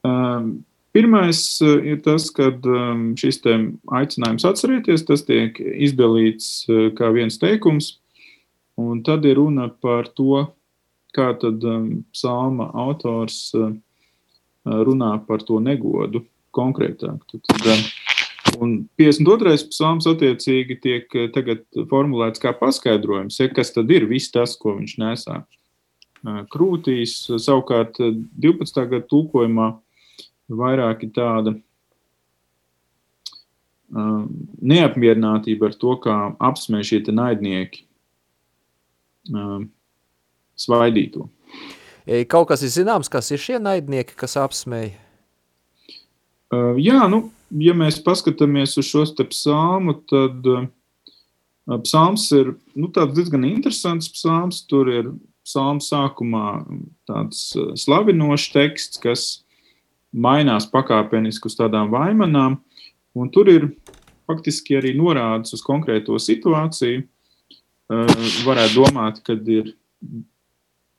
Um, 0.05 0.59
Pirmais 0.93 1.61
eh, 1.61 1.93
ir 1.93 2.01
tas, 2.05 2.31
ka 2.33 2.49
um, 2.49 3.11
šis 3.19 3.43
aicinājums 3.45 4.47
atcerieties, 4.49 5.05
tas 5.09 5.25
tiek 5.27 5.59
izdalīts 5.61 6.65
eh, 6.69 6.89
kā 6.97 7.11
viens 7.13 7.37
teikums, 7.41 7.99
un 8.81 9.03
tad 9.05 9.27
ir 9.29 9.37
runa 9.37 9.69
par 9.69 10.09
to, 10.17 10.47
kā 11.13 11.33
tad 11.41 11.65
um, 11.65 11.91
psalma 12.17 12.71
autors 12.77 13.51
uh, 13.57 13.73
runā 14.65 15.13
par 15.27 15.45
to 15.45 15.61
negodu 15.61 16.23
konkrētāk. 16.57 17.21
Tad, 17.33 17.45
tad, 17.49 18.57
un 18.61 18.75
52. 19.01 19.69
psalms 19.73 20.09
attiecīgi 20.09 20.79
tiek 20.85 21.17
tagad 21.35 21.65
formulēts 21.91 22.41
kā 22.43 22.53
paskaidrojums, 22.57 23.41
ja, 23.41 23.49
kas 23.53 23.73
tad 23.77 23.91
ir 23.93 24.09
viss 24.09 24.33
tas, 24.33 24.57
ko 24.61 24.77
viņš 24.79 24.97
nesā 25.01 25.43
krūtīs. 26.53 27.17
Savukārt 27.41 28.01
12. 28.01 28.85
gada 28.91 29.05
tulkojumā 29.09 29.73
vairāk 30.49 31.05
ir 31.07 31.11
tāda 31.17 31.55
uh, 33.93 34.23
neapmierinātība 34.61 35.71
ar 35.71 35.75
to, 35.81 35.97
kā 36.05 36.17
apsmēja 36.51 36.91
šie 36.93 37.01
naidnieki 37.13 37.85
uh, 39.35 39.67
svaidīto. 40.59 41.29
Kaut 42.33 42.49
kas 42.49 42.63
ir 42.65 42.73
zināms, 42.73 43.11
kas 43.13 43.29
ir 43.35 43.41
šie 43.43 43.59
naidnieki, 43.61 44.17
kas 44.17 44.39
apsmēja? 44.41 44.97
Uh, 46.49 46.79
jā, 46.81 47.03
nu, 47.13 47.27
ja 47.61 47.75
mēs 47.77 47.99
paskatāmies 48.01 48.79
uz 48.81 48.89
šo 48.89 49.05
psalmu, 49.29 49.99
tad 50.09 50.47
uh, 50.49 50.65
psalms 51.85 52.31
ir 52.33 52.55
nu, 52.73 52.89
diezgan 52.89 53.45
interesants 53.45 54.09
psalms. 54.15 54.63
Tur 54.65 54.89
ir 54.89 55.11
psalma 55.45 55.85
sākumā 55.85 56.47
tāds 57.09 57.53
uh, 57.61 57.75
slavinošs 57.77 58.49
teksts, 58.57 59.03
kas 59.05 59.27
mainās 60.13 60.69
pakāpeniski 60.71 61.51
uz 61.51 61.57
tādām 61.59 61.91
vaimanām, 61.93 62.59
un 63.19 63.31
tur 63.35 63.51
ir 63.53 63.69
faktiski 64.29 64.79
arī 64.79 64.95
norādes 64.97 65.55
uz 65.57 65.65
konkrēto 65.65 66.19
situāciju. 66.21 67.05
Uh, 67.89 68.11
varētu 68.45 68.83
domāt, 68.83 69.23
ka 69.25 69.33
ir 69.49 69.73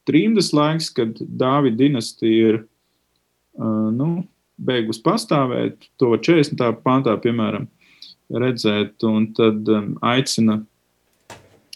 trījus 0.10 0.50
laiks, 0.58 0.90
kad 0.90 1.20
Dāvida 1.20 1.78
dinastija 1.84 2.54
ir 2.54 2.58
uh, 2.64 3.92
nu, 3.94 4.24
beigusi 4.58 5.04
pastāvēt, 5.06 5.86
to 6.02 6.16
40. 6.18 6.64
pāntā, 6.82 7.14
piemēram, 7.22 7.68
redzēt, 8.30 8.98
un 9.06 9.30
tad 9.38 9.70
um, 9.70 9.94
aicina 10.06 10.64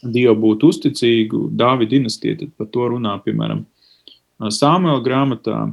Dievu 0.03 0.35
būt 0.35 0.65
uzticīgu 0.67 1.45
Dāvida 1.55 1.93
dinastijai. 1.93 2.41
Tad 2.41 2.49
par 2.59 2.67
to 2.73 2.89
runā, 2.91 3.13
piemēram, 3.23 3.61
Sāmela 4.51 4.99
grāmatā, 5.05 5.69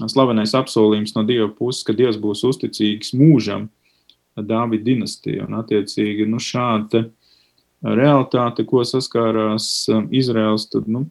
slavenais 0.00 0.54
apsolījums 0.56 1.14
no 1.16 1.24
Dieva 1.28 1.48
puses, 1.52 1.84
ka 1.86 1.94
Dievs 1.96 2.18
būs 2.20 2.44
uzticīgs 2.48 3.12
mūžam 3.18 3.68
Dāvida 4.36 4.86
dinastija. 4.86 5.44
Un, 5.44 5.58
attiecīgi, 5.60 6.26
nu, 6.28 6.40
šāda 6.40 7.04
realitāte, 7.82 8.64
ko 8.68 8.84
saskārās 8.86 9.68
um, 9.92 10.06
Izraels, 10.14 10.68
tad, 10.72 10.88
nu, 10.88 11.04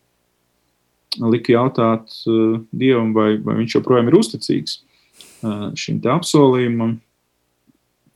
lika 1.22 1.54
jautāt 1.54 2.13
uh, 2.26 2.58
Dievam, 2.72 3.13
vai, 3.13 3.36
vai 3.44 3.60
viņš 3.62 3.78
joprojām 3.78 4.10
ir 4.10 4.17
uzticīgs 4.22 4.80
uh, 4.80 5.70
šim 5.78 6.02
apsolījumam. 6.15 6.98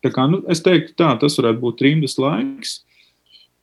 Tā 0.05 0.13
kā, 0.13 0.27
nu, 0.29 0.41
es 0.51 0.61
teiktu 0.65 0.95
tā, 0.97 1.15
tas 1.21 1.37
varētu 1.39 1.61
būt 1.61 1.79
trimdas 1.81 2.17
laiks. 2.21 2.79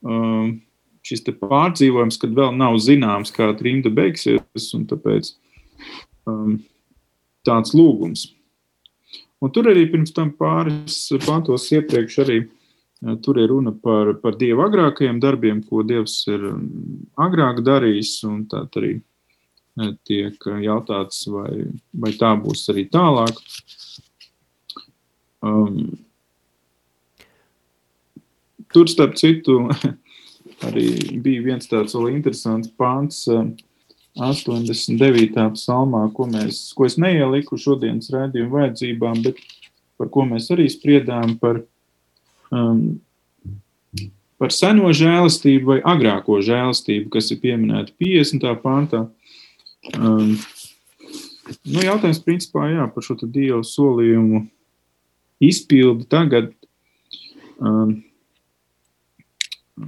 Um, 0.03 0.61
šis 1.07 1.25
pārdzīvojums, 1.27 2.19
kad 2.23 2.35
vēl 2.35 2.55
nav 2.59 2.77
zināms, 2.83 3.33
kā 3.35 3.51
trimda 3.59 3.91
beigsies, 3.95 4.69
un 4.77 4.87
tāpēc 4.91 5.33
um, 6.31 6.61
tāds 7.47 7.75
lūgums. 7.77 8.27
Un 9.43 9.51
tur 9.51 9.67
arī 9.73 9.89
pirms 9.91 10.15
tam 10.15 10.31
pāris 10.39 10.99
pantos 11.25 11.65
iepriekš 11.75 12.19
arī 12.23 12.37
eh, 12.43 13.17
tur 13.25 13.41
ir 13.43 13.51
runa 13.51 13.73
par, 13.75 14.15
par 14.23 14.37
Dieva 14.39 14.69
agrākajiem 14.69 15.19
darbiem, 15.23 15.65
ko 15.67 15.83
Dievs 15.87 16.21
ir 16.31 16.45
mm, 16.53 17.09
agrāk 17.27 17.63
darījis, 17.67 18.13
un 18.29 18.45
tā 18.51 18.63
arī 18.79 18.93
eh, 19.01 19.91
tiek 20.07 20.47
jautāts, 20.63 21.25
vai, 21.33 21.67
vai 22.05 22.15
tā 22.21 22.31
būs 22.39 22.69
arī 22.71 22.87
tālāk. 22.93 23.43
Um, 25.43 25.99
tur, 28.71 28.87
starp 28.87 29.19
citu, 29.19 29.65
arī 30.69 30.87
bija 31.19 31.43
viens 31.51 31.67
tāds 31.67 31.99
vēl 31.99 32.13
interesants 32.15 32.71
pāns, 32.79 33.25
uh, 33.27 33.49
89. 34.19 35.47
psalmā, 35.57 36.03
ko, 36.13 36.27
mēs, 36.29 36.67
ko 36.77 36.85
es 36.85 36.99
neieliku 37.01 37.57
šodienas 37.61 38.11
rādījumu 38.13 38.53
vajadzībām, 38.59 39.23
bet 39.25 39.41
par 40.01 40.11
ko 40.13 40.27
mēs 40.29 40.51
arī 40.53 40.67
spriedām 40.73 41.37
par, 41.41 41.63
um, 42.53 43.01
par 44.41 44.53
seno 44.53 44.93
žēlastību 44.93 45.75
vai 45.75 45.79
agrāko 45.95 46.43
žēlastību, 46.45 47.09
kas 47.15 47.33
ir 47.33 47.41
pieminēta 47.45 47.97
50. 48.03 48.49
pāntā. 48.65 49.07
Um, 49.97 50.37
nu, 51.65 51.81
jautājums 51.81 52.23
principā 52.27 52.69
jā, 52.69 52.87
par 52.93 53.07
šo 53.07 53.17
Dieva 53.25 53.63
solījumu 53.65 54.45
izpildi 55.43 56.07
tagad. 56.13 56.53
Um, 57.63 58.03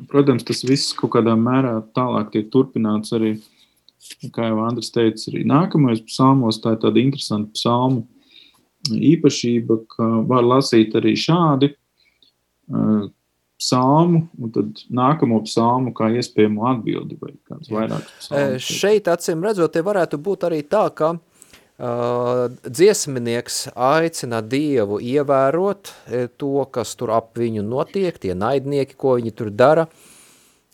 protams, 0.09 0.47
tas 0.47 0.65
viss 0.67 0.95
kaut 0.97 1.13
kādā 1.15 1.35
mērā 1.39 1.77
tālāk 1.95 2.33
tiek 2.33 2.49
turpināts 2.53 3.13
arī, 3.15 3.37
kā 4.35 4.49
jau 4.51 4.63
Andris 4.65 4.93
teica, 4.95 5.29
arī 5.31 5.45
nākamajos 5.49 6.05
psalmos. 6.09 6.61
Tā 6.63 6.77
ir 6.77 6.83
tāda 6.85 7.03
interesanta 7.03 7.53
psalmu 7.57 8.05
īpašība, 8.93 9.79
ka 9.97 10.09
var 10.29 10.45
lasīt 10.45 10.97
arī 10.99 11.15
šādi 11.17 11.71
uh, 11.73 13.07
psalmu, 13.61 14.25
un 14.41 14.53
tad 14.53 14.83
nākamo 14.93 15.41
psalmu 15.47 15.95
kā 15.97 16.11
iespējamo 16.19 16.67
atbildi 16.73 17.19
vai 17.21 17.33
kāds 17.49 17.71
vairākus 17.73 18.17
psalmus. 18.21 18.73
Šeit, 18.83 19.09
acīm 19.09 19.45
redzot, 19.45 19.73
te 19.73 19.85
varētu 19.85 20.21
būt 20.21 20.49
arī 20.51 20.61
tā, 20.69 20.85
ka 20.97 21.15
uh, 21.17 22.49
dziesminieks 22.67 23.69
aicina 23.73 24.43
Dievu 24.45 25.01
ievērot 25.01 25.95
to, 26.37 26.57
kas 26.75 26.97
tur 26.99 27.15
ap 27.17 27.33
viņu 27.41 27.65
notiek, 27.65 28.19
tie 28.21 28.37
naidnieki, 28.37 28.99
ko 29.01 29.17
viņi 29.21 29.33
tur 29.39 29.55
dara, 29.55 29.89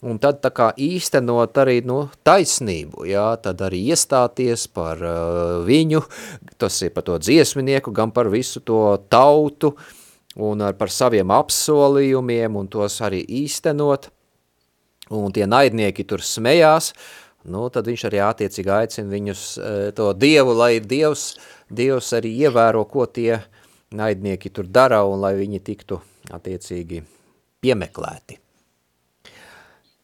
un 0.07 0.19
tad 0.21 0.41
tā 0.45 0.51
kā 0.55 0.71
īstenot 0.81 1.59
arī 1.61 1.81
nu, 1.87 2.03
taisnību, 2.25 3.05
jā, 3.11 3.27
tad 3.45 3.61
arī 3.67 3.83
iestāties 3.93 4.67
par 4.73 5.03
uh, 5.05 5.61
viņu, 5.67 6.03
tas 6.61 6.81
ir 6.85 6.95
par 6.95 7.07
to 7.09 7.19
dziesminieku, 7.21 7.93
gan 7.97 8.13
par 8.15 8.31
visu 8.33 8.63
to 8.65 8.97
tautu, 9.13 9.75
un 10.41 10.65
ar, 10.65 10.77
par 10.79 10.93
saviem 10.95 11.33
apsolījumiem, 11.35 12.57
un 12.57 12.71
tos 12.73 13.01
arī 13.05 13.23
īstenot, 13.43 14.09
un 15.13 15.35
tie 15.37 15.49
naidnieki 15.51 16.07
tur 16.09 16.25
smējās, 16.25 16.93
nu, 17.51 17.67
tad 17.73 17.89
viņš 17.91 18.09
arī 18.09 18.25
attiecīgi 18.25 18.77
aicina 18.81 19.13
viņus 19.13 19.47
uh, 19.59 19.87
to 19.97 20.13
Dievu, 20.17 20.57
lai 20.57 20.79
Dievs, 20.81 21.35
Dievs 21.69 22.15
arī 22.17 22.33
ievēro, 22.47 22.87
ko 22.89 23.05
tie 23.07 23.43
naidnieki 23.95 24.53
tur 24.55 24.71
dara, 24.71 25.05
un 25.05 25.21
lai 25.21 25.35
viņi 25.39 25.61
tiktu 25.67 26.01
attiecīgi 26.33 27.03
piemeklēti. 27.61 28.40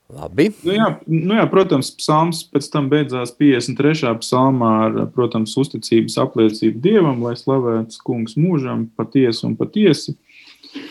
Labi. 0.07 0.53
Nu 0.63 0.75
jā, 0.77 0.91
nu 1.11 1.35
jā, 1.35 1.45
protams, 1.51 1.89
psalms 1.99 2.45
pēc 2.53 2.69
tam 2.71 2.87
beidzās 2.93 3.33
53. 3.35 4.13
psalmā 4.23 4.71
ar, 4.85 5.01
protams, 5.15 5.57
uzticības 5.59 6.15
apliecību 6.23 6.79
Dievam, 6.85 7.25
lai 7.27 7.35
slavēts 7.39 7.99
kungs 8.07 8.37
mūžam 8.39 8.87
patiesi 8.99 9.43
un 9.49 9.57
patiesi. 9.59 10.15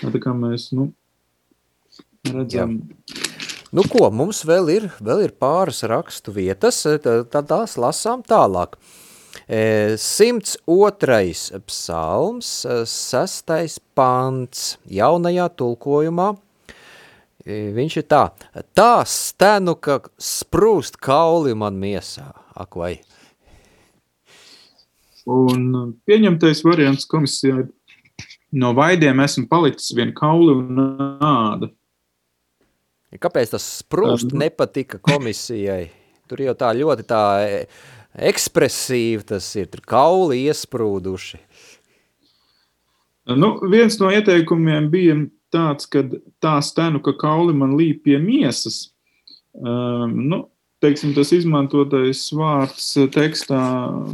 Tā 0.01 0.19
kā 0.19 0.35
mēs, 0.35 0.67
nu, 0.75 0.89
redzam. 2.27 2.81
Jā. 2.81 3.23
Nu 3.75 3.83
ko, 3.91 4.07
mums 4.11 4.43
vēl 4.47 4.69
ir, 4.71 4.85
vēl 5.03 5.25
ir 5.25 5.33
pāris 5.35 5.81
rakstu 5.87 6.31
vietas, 6.35 6.83
tad 7.03 7.49
tās 7.49 7.75
lasām 7.81 8.21
tālāk. 8.23 8.77
102. 9.99 11.59
psalms, 11.67 12.51
6. 12.63 13.81
pants, 13.97 14.77
jaunajā 14.87 15.49
tulkojumā, 15.59 16.29
Viņš 17.45 17.99
ir 18.01 18.05
tā, 18.09 18.23
tā 18.73 19.03
stenu, 19.05 19.75
ka 19.77 19.99
sprūst 20.17 20.97
kauli 20.97 21.53
man 21.53 21.77
miesā, 21.77 22.31
ak 22.57 22.77
vai. 22.79 22.95
Un 25.29 25.93
pieņemtais 26.09 26.63
variants 26.65 27.05
komisijai 27.09 27.67
no 28.57 28.71
vaidiem 28.77 29.21
esmu 29.21 29.45
palicis 29.49 29.93
vien 29.97 30.13
kauli 30.17 30.55
un 30.57 30.79
nāda. 30.79 31.69
Kāpēc 33.21 33.53
tas 33.53 33.65
sprūst 33.79 34.33
um, 34.33 34.41
nepatika 34.41 34.99
komisijai? 35.03 35.87
Tur 36.25 36.41
jau 36.41 36.55
tā 36.57 36.73
ļoti 36.75 37.05
tā 37.07 37.21
ekspresīvi 38.15 39.25
tas 39.29 39.47
ir, 39.59 39.69
tur 39.71 39.85
kauli 39.85 40.41
iesprūduši. 40.49 41.39
Nu, 43.37 43.55
viens 43.69 43.97
no 44.01 44.11
ieteikumiem 44.13 44.89
bija 44.93 45.15
tāds, 45.55 45.87
ka 45.89 46.03
tā 46.43 46.57
stenu, 46.65 47.01
ka 47.03 47.15
kauli 47.17 47.55
man 47.55 47.77
līp 47.79 48.03
pie 48.05 48.19
miesas, 48.21 48.89
um, 49.55 50.11
nu, 50.29 50.43
teiksim, 50.83 51.13
tas 51.15 51.31
izmantotais 51.35 52.27
vārds 52.35 52.91
tekstā 53.15 53.61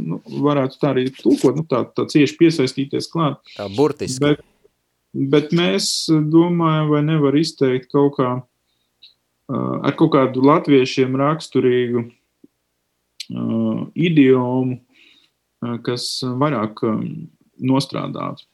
nu, 0.00 0.20
varētu 0.44 0.78
tā 0.80 0.92
arī 0.94 1.08
tulkot, 1.16 1.58
nu, 1.58 1.66
tā, 1.68 1.84
tā 1.96 2.06
cieši 2.10 2.38
piesaistīties 2.40 3.10
klāt. 3.12 3.40
Tā 3.56 3.68
burtiski. 3.76 4.22
Bet, 4.22 4.44
bet 5.34 5.52
mēs 5.56 5.90
domājam, 6.32 6.92
vai 6.92 7.02
nevar 7.06 7.36
izteikt 7.38 7.90
kaut 7.92 8.16
kā 8.20 8.30
uh, 8.40 9.76
ar 9.82 9.98
kaut 9.98 10.14
kādu 10.14 10.44
latviešiem 10.46 11.18
raksturīgu 11.20 12.06
uh, 12.06 13.82
idiomu, 13.94 14.78
uh, 14.78 15.76
kas 15.84 16.08
vairāk 16.22 16.84
um, 16.88 17.04
nostrādātu. 17.62 18.46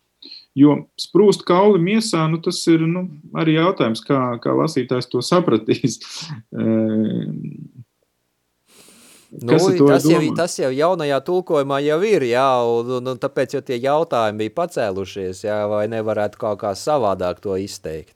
Jo 0.59 0.75
sprūst 0.99 1.45
kauli 1.47 1.81
miesā, 1.83 2.25
nu, 2.31 2.41
tas 2.43 2.61
ir 2.71 2.83
nu, 2.89 3.05
arī 3.39 3.59
jautājums, 3.59 4.03
kā, 4.05 4.21
kā 4.43 4.55
lasītājs 4.59 5.11
to 5.13 5.23
sapratīs. 5.25 6.01
Nu, 9.29 9.59
tas, 9.85 10.07
jau, 10.09 10.21
tas 10.33 10.55
jau 10.57 10.71
jaunajā 10.73 11.19
tulkojumā 11.21 11.83
jau 11.85 11.99
ir, 12.09 12.25
jā, 12.31 12.47
un, 12.65 12.95
un, 12.97 13.11
un 13.13 13.19
tāpēc 13.21 13.59
jau 13.59 13.61
tie 13.61 13.77
jautājumi 13.77 14.47
bija 14.47 14.55
pacēlušies, 14.57 15.43
jā, 15.45 15.59
vai 15.69 15.83
nevarētu 15.93 16.41
kaut 16.41 16.63
kā 16.63 16.71
savādāk 16.73 17.43
to 17.45 17.53
izteikt. 17.61 18.15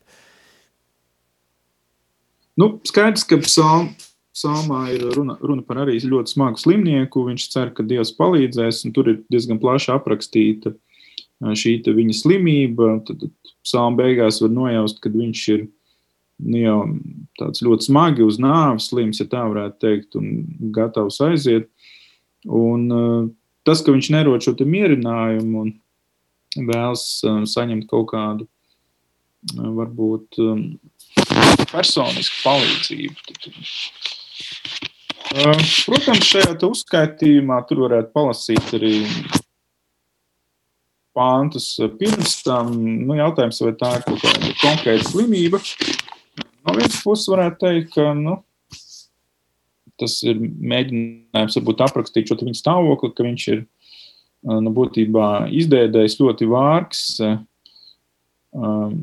Nu, 2.56 2.78
skaidrs, 2.88 3.26
ka 3.28 3.36
psalm, 3.44 3.90
psalmā 4.32 4.86
ir 4.94 5.04
runa, 5.12 5.36
runa 5.44 5.60
par 5.68 5.82
arī 5.84 5.98
ļoti 6.00 6.32
smagu 6.32 6.64
slimnieku, 6.64 7.26
viņš 7.28 7.46
cer, 7.52 7.74
ka 7.76 7.84
Dievs 7.84 8.14
palīdzēs, 8.16 8.80
un 8.88 8.96
tur 8.96 9.12
ir 9.12 9.20
diezgan 9.28 9.60
plaši 9.60 9.92
aprakstīta 9.92 10.72
uh, 10.72 10.80
šī 11.42 11.76
viņa 11.86 12.16
slimība. 12.16 12.94
Tad 13.06 13.26
psalma 13.64 14.02
beigās 14.02 14.40
var 14.42 14.52
nojaust, 14.54 15.00
ka 15.02 15.12
viņš 15.12 15.42
ir 15.54 15.66
nu, 16.42 16.58
jau 16.58 16.78
tāds 17.40 17.62
ļoti 17.64 17.88
smagi 17.88 18.24
uz 18.26 18.38
nāves 18.42 18.90
slims, 18.90 19.20
ja 19.22 19.28
tā 19.30 19.44
varētu 19.50 19.78
teikt, 19.82 20.18
un 20.18 20.72
gatavs 20.74 21.20
aiziet. 21.24 21.68
Un, 22.42 22.88
tas, 23.66 23.82
ka 23.84 23.94
viņš 23.94 24.10
nerod 24.14 24.42
šo 24.42 24.56
mierinājumu 24.58 25.66
un 25.66 25.74
vēlas 26.68 27.22
saņemt 27.52 27.86
kaut 27.90 28.10
kādu, 28.12 28.48
varbūt, 29.52 30.40
personisku 31.72 32.42
palīdzību. 32.42 33.16
Protams, 35.32 36.26
šajā 36.28 36.56
uzskaitījumā 36.66 37.62
tur 37.68 37.86
varētu 37.86 38.12
palasīt 38.12 38.74
arī 38.76 38.96
pāntus 41.16 41.74
pirms 41.98 42.38
tam. 42.46 42.72
Nu, 43.06 43.16
jautājums, 43.18 43.60
vai 43.64 43.74
tā 43.78 43.92
ir 43.98 44.06
kaut 44.06 44.22
kāda 44.24 44.54
konkrēta 44.62 45.10
slimība. 45.10 45.60
No 46.62 46.76
vienas 46.76 47.00
puses, 47.02 47.28
varētu 47.30 47.60
teikt, 47.64 47.92
ka 47.96 48.12
nu, 48.16 48.38
tas 50.00 50.18
ir 50.26 50.40
mēģinājums 50.40 51.58
varbūt 51.58 51.84
aprakstīt 51.86 52.30
šo 52.30 52.38
viņa 52.40 52.58
stāvokli, 52.58 53.12
ka 53.16 53.26
viņš 53.26 53.48
ir 53.54 53.64
nu, 54.48 54.72
būtībā 54.74 55.28
izdēdējis 55.62 56.18
ļoti 56.22 56.48
vārgs. 56.50 57.04
Um, 58.52 58.96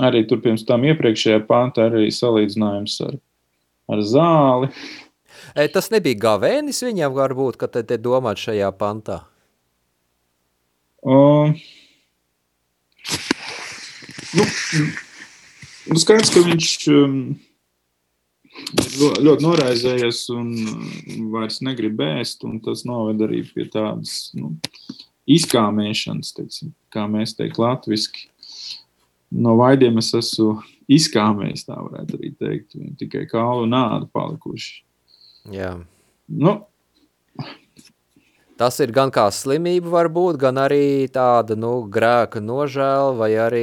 arī 0.00 0.22
tur 0.28 0.40
pirms 0.44 0.64
tam 0.68 0.86
iepriekšējā 0.88 1.42
pāntā 1.48 1.90
arī 1.90 2.06
salīdzinājums 2.14 3.00
ar, 3.08 3.18
ar 3.92 4.04
zāli. 4.08 4.72
Tas 5.74 5.90
nebija 5.92 6.20
gavēnis 6.22 6.80
viņam, 6.84 7.12
varbūt, 7.16 7.58
ka 7.60 7.68
te, 7.72 7.82
te 7.86 7.98
domāt 8.00 8.40
šajā 8.40 8.70
pantā. 8.78 9.22
Uh, 11.02 11.50
nu, 14.38 14.44
nu 15.90 16.02
skaidrs, 16.02 16.30
ka 16.30 16.42
viņš 16.46 16.74
um, 16.94 17.16
ļoti 19.26 19.46
noraizējies 19.46 20.24
un 20.36 20.52
vairs 21.32 21.58
negrib 21.64 22.00
ēst, 22.06 22.46
un 22.46 22.60
tas 22.62 22.84
noved 22.86 23.22
arī 23.26 23.42
pie 23.48 23.66
tādas 23.72 24.30
nu, 24.38 24.54
izkāmēšanas, 25.30 26.34
teiksim, 26.36 26.72
kā 26.92 27.08
mēs 27.10 27.34
teikt 27.38 27.58
latviski. 27.62 28.28
No 29.32 29.56
vaidiem 29.58 29.98
es 29.98 30.12
esmu 30.14 30.60
izkāmējis, 30.92 31.66
tā 31.66 31.78
varētu 31.80 32.18
arī 32.18 32.34
teikt, 32.36 32.76
tikai 33.00 33.24
kālu 33.30 33.66
un 33.66 33.72
nādu 33.72 34.10
palikuši. 34.12 34.82
Jā. 35.50 35.72
Nu, 36.28 36.60
Tas 38.62 38.76
ir 38.78 38.92
gan 38.94 39.10
kā 39.10 39.24
slimība 39.34 39.90
var 39.90 40.06
būt, 40.14 40.36
gan 40.38 40.60
arī 40.62 41.08
tāda 41.10 41.56
nu, 41.58 41.80
grēka 41.90 42.38
nožēla 42.38 43.16
vai 43.18 43.32
arī 43.42 43.62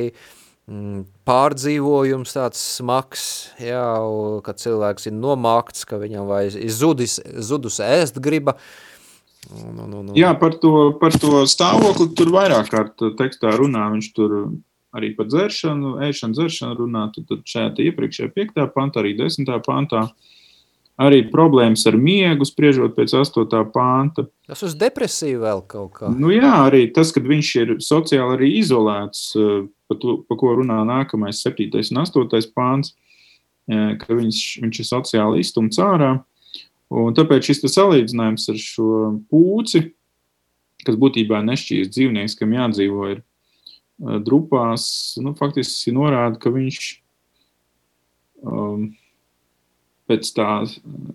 mm, 0.67 1.05
pārdzīvojums 1.29 2.35
tāds 2.35 2.59
smags, 2.75 3.23
jā, 3.63 3.85
kad 4.43 4.59
cilvēks 4.59 5.07
ir 5.07 5.15
nomākts, 5.15 5.87
ka 5.87 6.01
viņam 6.01 6.27
vai 6.27 6.41
zudis, 6.51 7.15
zudus 7.39 7.79
ēst 7.85 8.19
griba. 8.19 8.57
Un, 9.55 9.71
un, 9.71 9.85
un, 9.87 10.09
un. 10.09 10.17
Jā, 10.19 10.33
par 10.41 10.59
to, 10.59 10.73
par 10.99 11.15
to 11.15 11.45
stāvokli 11.47 12.09
tur 12.19 12.33
vairāk 12.35 12.67
kārt 12.73 13.07
tekstā 13.21 13.55
runā, 13.55 13.85
viņš 13.95 14.09
tur 14.19 14.35
arī 14.99 15.13
par 15.15 15.31
dzeršanu, 15.31 15.95
ēšanu, 16.09 16.35
dzeršanu 16.41 16.79
runā, 16.81 17.05
tad, 17.15 17.29
tad 17.31 17.47
šajā 17.47 17.71
iepriekšējā 17.87 18.35
5. 18.35 18.67
pantā, 18.75 18.99
arī 18.99 19.15
10. 19.23 19.47
pantā. 19.63 20.09
Arī 20.99 21.21
problēmas 21.31 21.85
ar 21.87 21.95
miegu, 21.95 22.43
spriežot 22.43 22.91
pēc 22.97 23.13
8. 23.15 23.45
panta. 23.71 24.25
Tas 24.49 24.63
uz 24.67 24.73
depresiju 24.75 25.45
vēl 25.45 25.61
kaut 25.71 25.93
kā. 25.95 26.09
Nu 26.11 26.33
jā, 26.33 26.51
arī 26.65 26.89
tas, 26.91 27.13
kad 27.15 27.23
viņš 27.29 27.51
ir 27.61 27.71
sociāli 27.83 28.35
arī 28.35 28.49
izolēts, 28.59 29.29
pa, 29.87 29.95
to, 29.95 30.17
pa 30.27 30.39
ko 30.39 30.57
runā 30.59 30.81
nākamais 30.89 31.39
7. 31.45 31.69
un 31.79 32.01
8. 32.03 32.51
pāns, 32.51 32.91
ka 33.69 34.09
viņš, 34.11 34.41
viņš 34.65 34.81
ir 34.83 34.89
sociāli 34.89 35.45
izstumts 35.45 35.79
ārā. 35.79 36.17
Un 36.89 37.15
tāpēc 37.15 37.47
šis 37.47 37.63
salīdzinājums 37.69 38.49
ar 38.51 38.59
šo 38.59 38.91
pūci, 39.31 39.85
kas 40.83 40.99
būtībā 40.99 41.39
nešķīs 41.45 41.91
dzīvnieks, 41.93 42.35
kam 42.39 42.55
jādzīvo 42.57 43.11
ir 43.13 43.23
drupās, 43.99 44.83
nu, 45.21 45.35
faktiski 45.37 45.93
norāda, 45.95 46.39
ka 46.39 46.51
viņš 46.51 46.87
um, 48.43 48.89
pēc 50.09 50.31
tā 50.35 50.49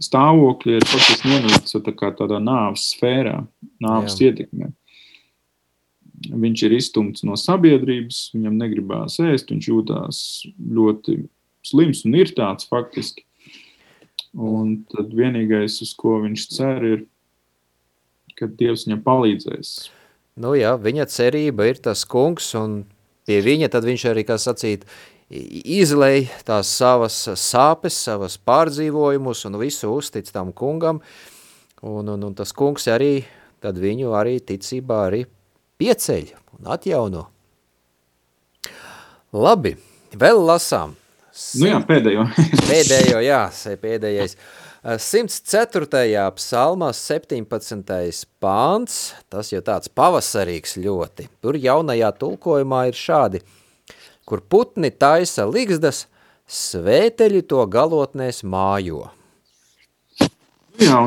stāvokļa 0.02 0.78
ir 0.78 0.87
faktiski 0.88 1.33
nonācis 1.33 1.76
tā 1.85 2.11
tādā 2.20 2.40
nāves 2.42 2.88
sfērā, 2.94 3.40
nāves 3.83 4.18
Jā. 4.20 4.30
ietekmē. 4.30 4.70
Viņš 6.30 6.62
ir 6.64 6.76
izstumts 6.78 7.24
no 7.26 7.37
sabiedrības, 7.37 8.30
viņam 8.37 8.57
negribās 8.61 9.18
ēst, 9.20 9.50
viņš 9.52 9.68
jūtās 9.68 10.20
ļoti 10.78 11.18
slims 11.66 12.04
un 12.07 12.16
ir 12.20 12.33
tāds 12.37 12.68
faktiski. 12.70 13.26
Un 14.35 14.80
tad 14.90 15.12
vienīgais, 15.14 15.76
uz 15.85 15.92
ko 15.94 16.16
viņš 16.24 16.46
cer, 16.50 16.87
ir, 16.87 17.04
ka 18.38 18.48
Dievs 18.50 18.87
viņam 18.88 19.02
palīdzēs. 19.04 19.74
Nu 20.42 20.57
jā, 20.59 20.72
viņa 20.80 21.07
cerība 21.12 21.68
ir 21.70 21.78
tas 21.83 22.02
kungs, 22.11 22.48
un 22.59 22.83
pie 23.28 23.38
viņa 23.44 23.70
tad 23.70 23.87
viņš 23.87 24.07
arī, 24.11 24.24
kā 24.26 24.38
sacīt, 24.42 24.88
izlej 25.31 26.29
tās 26.45 26.71
savas 26.77 27.17
sāpes, 27.41 27.97
savas 28.07 28.37
pārdzīvojumus 28.39 29.45
un 29.49 29.59
visu 29.61 29.93
uztic 29.95 30.29
tam 30.33 30.53
kungam, 30.53 31.01
un, 31.83 32.09
un, 32.09 32.27
un 32.29 32.35
tas 32.37 32.53
kungs 32.53 32.89
arī, 32.93 33.25
tad 33.65 33.79
viņu 33.81 34.13
arī 34.17 34.39
ticībā 34.41 35.05
arī 35.09 35.25
pieceļ 35.81 36.35
un 36.59 36.75
atjauno. 36.77 37.29
Labi, 39.35 39.75
vēl 40.15 40.45
lasām. 40.47 40.95
Nu 41.59 41.67
jā, 41.67 41.81
pēdējo. 41.83 42.29
pēdējo, 42.71 43.25
jā, 43.25 43.41
pēdējais. 43.83 44.37
104. 44.85 45.89
psalmā 46.37 46.91
17. 46.93 48.27
pāns, 48.39 48.99
tas 49.33 49.49
jau 49.51 49.63
tāds 49.65 49.89
pavasarīgs 49.89 50.77
ļoti. 50.85 51.27
Tur 51.41 51.57
jaunajā 51.57 52.11
tulkojumā 52.21 52.83
ir 52.91 52.99
šādi, 53.01 53.41
kur 54.29 54.41
putni 54.41 54.91
taisa 54.91 55.47
ligzdas, 55.49 56.07
svēteļi 56.51 57.45
to 57.49 57.63
galotnēs 57.71 58.43
mājo. 58.45 59.07
Jā, 60.81 61.01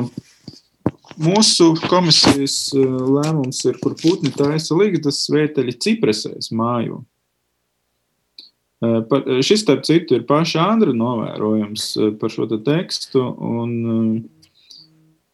mūsu 1.20 1.74
komisijas 1.90 2.72
lēmums 2.78 3.62
ir, 3.68 3.78
kur 3.84 3.98
putni 4.00 4.32
taisa 4.34 4.78
ligzdas, 4.78 5.26
svēteļi 5.28 5.78
cipresēs 5.84 6.54
mājo. 6.56 7.04
Par, 8.78 9.24
šis, 9.42 9.64
starp 9.64 9.86
citu, 9.88 10.20
ir 10.20 10.26
paša 10.30 10.68
Andra 10.76 10.94
novērojums 10.94 11.86
par 12.22 12.30
šo 12.30 12.46
te 12.50 12.60
tekstu. 12.66 13.24
Un, 13.42 14.28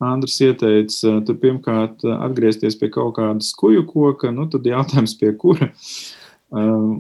Andris 0.03 0.39
ieteica 0.43 1.17
tur 1.27 1.37
pirmkārt 1.39 2.03
atgriezties 2.03 2.75
pie 2.79 2.89
kaut 2.91 3.15
kāda 3.17 3.43
skuju 3.43 3.85
koka, 3.87 4.31
nu 4.35 4.47
tad 4.51 4.67
jautājums 4.67 5.15
pie 5.19 5.31
kura. 5.39 5.69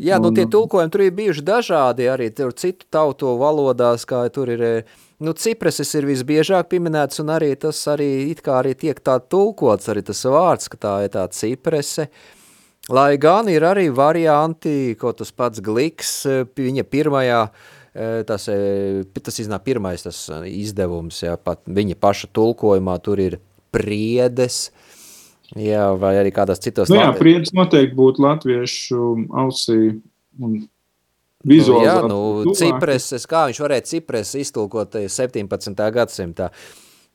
Jā, 0.01 0.17
nu 0.17 0.31
tie 0.33 0.47
tulkojumi 0.49 0.89
tur 0.89 1.05
ir 1.05 1.13
bijuši 1.13 1.43
dažādi 1.45 2.07
arī 2.09 2.31
tur 2.33 2.55
citu 2.57 2.87
tauto 2.89 3.35
valodās, 3.37 4.05
kā 4.09 4.23
tur 4.33 4.49
ir, 4.49 4.63
nu 5.21 5.33
cipreses 5.37 5.93
ir 5.93 6.07
visbiežāk 6.09 6.71
pieminēts 6.71 7.21
un 7.21 7.29
arī 7.35 7.51
tas 7.61 7.81
arī 7.93 8.31
it 8.31 8.41
kā 8.41 8.63
arī 8.63 8.73
tiek 8.73 8.97
tā 8.97 9.19
tulkots, 9.21 9.91
arī 9.93 10.01
tas 10.07 10.25
vārds, 10.25 10.71
ka 10.73 10.81
tā 10.81 10.95
ir 11.05 11.13
tā 11.13 11.27
ciprese. 11.29 12.09
Uh, 12.09 12.39
Lai 12.91 13.15
gan 13.15 13.47
ir 13.47 13.63
arī 13.63 13.85
varianti, 13.95 14.91
ko 14.99 15.13
tas 15.15 15.29
pats 15.31 15.61
Gliks, 15.63 16.25
viņa 16.51 16.83
pirmajā, 16.83 17.47
eh, 17.95 18.23
tas, 18.27 18.49
eh, 18.49 19.05
tas 19.23 19.39
iznāk 19.39 19.63
pirmais 19.63 20.03
tas 20.03 20.29
izdevums, 20.43 21.23
jā, 21.23 21.37
pat 21.37 21.63
viņa 21.63 21.95
paša 21.95 22.27
tulkojumā 22.33 23.01
tur 23.01 23.19
ir 23.19 23.39
priedes, 23.71 24.71
jā, 25.59 25.87
vai 25.99 26.15
arī 26.21 26.33
kādās 26.35 26.61
citos. 26.63 26.91
Nu 26.91 26.99
jā, 26.99 27.09
priedes 27.17 27.53
noteikti 27.55 27.97
būtu 27.97 28.23
latviešu 28.23 29.09
ausī 29.43 29.79
un 30.39 30.59
vizualizēt. 31.47 32.07
Nu, 32.09 32.19
jā, 32.41 32.49
nu, 32.49 32.57
cipreses, 32.57 33.27
kā 33.29 33.47
viņš 33.49 33.63
varēja 33.65 33.87
cipreses 33.93 34.47
iztulkot 34.47 34.97
17. 35.07 35.87
gadsimtā. 35.97 36.51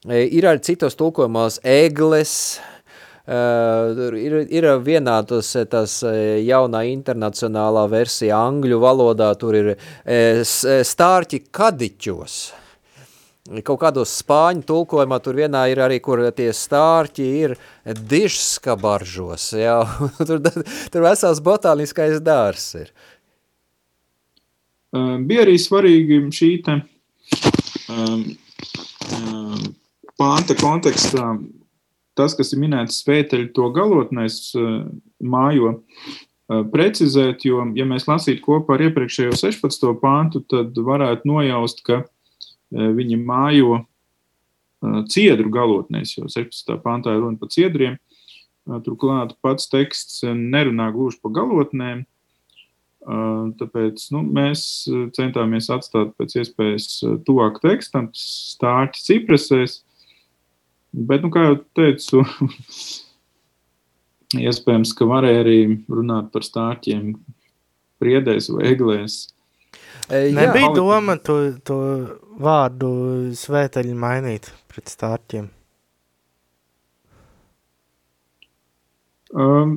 Ir 0.08 0.46
arī 0.46 0.62
citos 0.64 0.98
tulkojumos 0.98 1.62
egles, 1.66 2.34
Uh, 3.28 4.14
ir, 4.16 4.34
ir 4.48 4.64
vienā 4.80 5.18
tas, 5.28 5.50
tas 5.68 5.98
jaunā 6.00 6.80
internacionālā 6.88 7.82
versija 7.92 8.38
angļu 8.40 8.78
valodā, 8.80 9.26
tur 9.36 9.58
ir 9.58 9.68
stārķi 10.48 11.42
kadiķos. 11.52 12.38
Kaut 13.64 13.78
kādos 13.80 14.10
spāņu 14.20 14.66
tulkojumā 14.68 15.18
tur 15.24 15.38
vienā 15.38 15.62
ir 15.72 15.80
arī, 15.80 15.96
kur 16.04 16.20
tie 16.36 16.50
stārķi 16.52 17.28
ir 17.44 17.54
dižskabaržos, 18.10 19.46
jā, 19.56 19.78
tur, 20.28 20.42
tur 20.92 21.06
vesels 21.06 21.40
botāniskais 21.44 22.20
dārs 22.20 22.66
ir. 22.76 22.92
Bija 24.92 25.44
arī 25.44 25.56
svarīgi 25.60 26.20
šī 26.32 26.50
te 26.64 26.76
um, 27.92 28.22
pānta 30.20 30.56
kontekstā 30.58 31.32
tas, 32.18 32.34
kas 32.36 32.52
ir 32.52 32.60
minēts 32.60 33.00
svēteļu 33.04 33.52
to 33.56 33.68
galotnēs 33.72 34.40
mājo, 35.22 35.74
precizēt, 36.72 37.44
jo, 37.48 37.64
ja 37.76 37.84
mēs 37.88 38.08
lasītu 38.08 38.44
kopā 38.44 38.76
ar 38.76 38.86
iepriekšējo 38.88 39.36
16. 39.36 39.90
pāntu, 40.02 40.42
tad 40.48 40.76
varētu 40.84 41.28
nojaust, 41.28 41.84
ka 41.86 42.02
viņi 42.72 43.18
mājo 43.22 43.80
ciedru 45.10 45.50
galotnēs, 45.50 46.14
jo 46.18 46.28
16. 46.30 46.76
pāntā 46.84 47.16
ir 47.16 47.24
runa 47.24 47.40
par 47.40 47.50
ciedriem. 47.54 47.96
Turklāt 48.84 49.32
pats 49.42 49.70
teksts 49.72 50.22
nerunā 50.28 50.90
gluži 50.92 51.18
par 51.22 51.32
galotnēm, 51.40 52.04
tāpēc 53.58 54.04
nu, 54.12 54.20
mēs 54.36 54.62
centāmies 55.16 55.70
atstāt 55.72 56.12
pēc 56.20 56.36
iespējas 56.42 56.90
tuvāk 57.26 57.62
tekstam, 57.64 58.10
stārķi 58.12 59.04
ciprasēs, 59.06 59.80
Bet, 60.92 61.22
nu, 61.22 61.28
kā 61.32 61.44
jau 61.44 61.56
teicu, 61.76 62.22
iespējams, 64.48 64.94
ka 64.96 65.08
varēja 65.08 65.42
arī 65.44 65.58
runāt 65.84 66.30
par 66.32 66.46
stārķiem 66.46 67.12
priedēs 68.00 68.48
vai 68.54 68.70
eglēs. 68.72 69.26
Nebija 70.10 70.72
doma 70.76 71.18
to, 71.20 71.38
to 71.64 71.78
vārdu 72.40 72.90
svēteļu 73.36 73.94
mainīt 73.98 74.50
pret 74.70 74.92
stārķiem? 74.92 75.48
Um, 79.28 79.74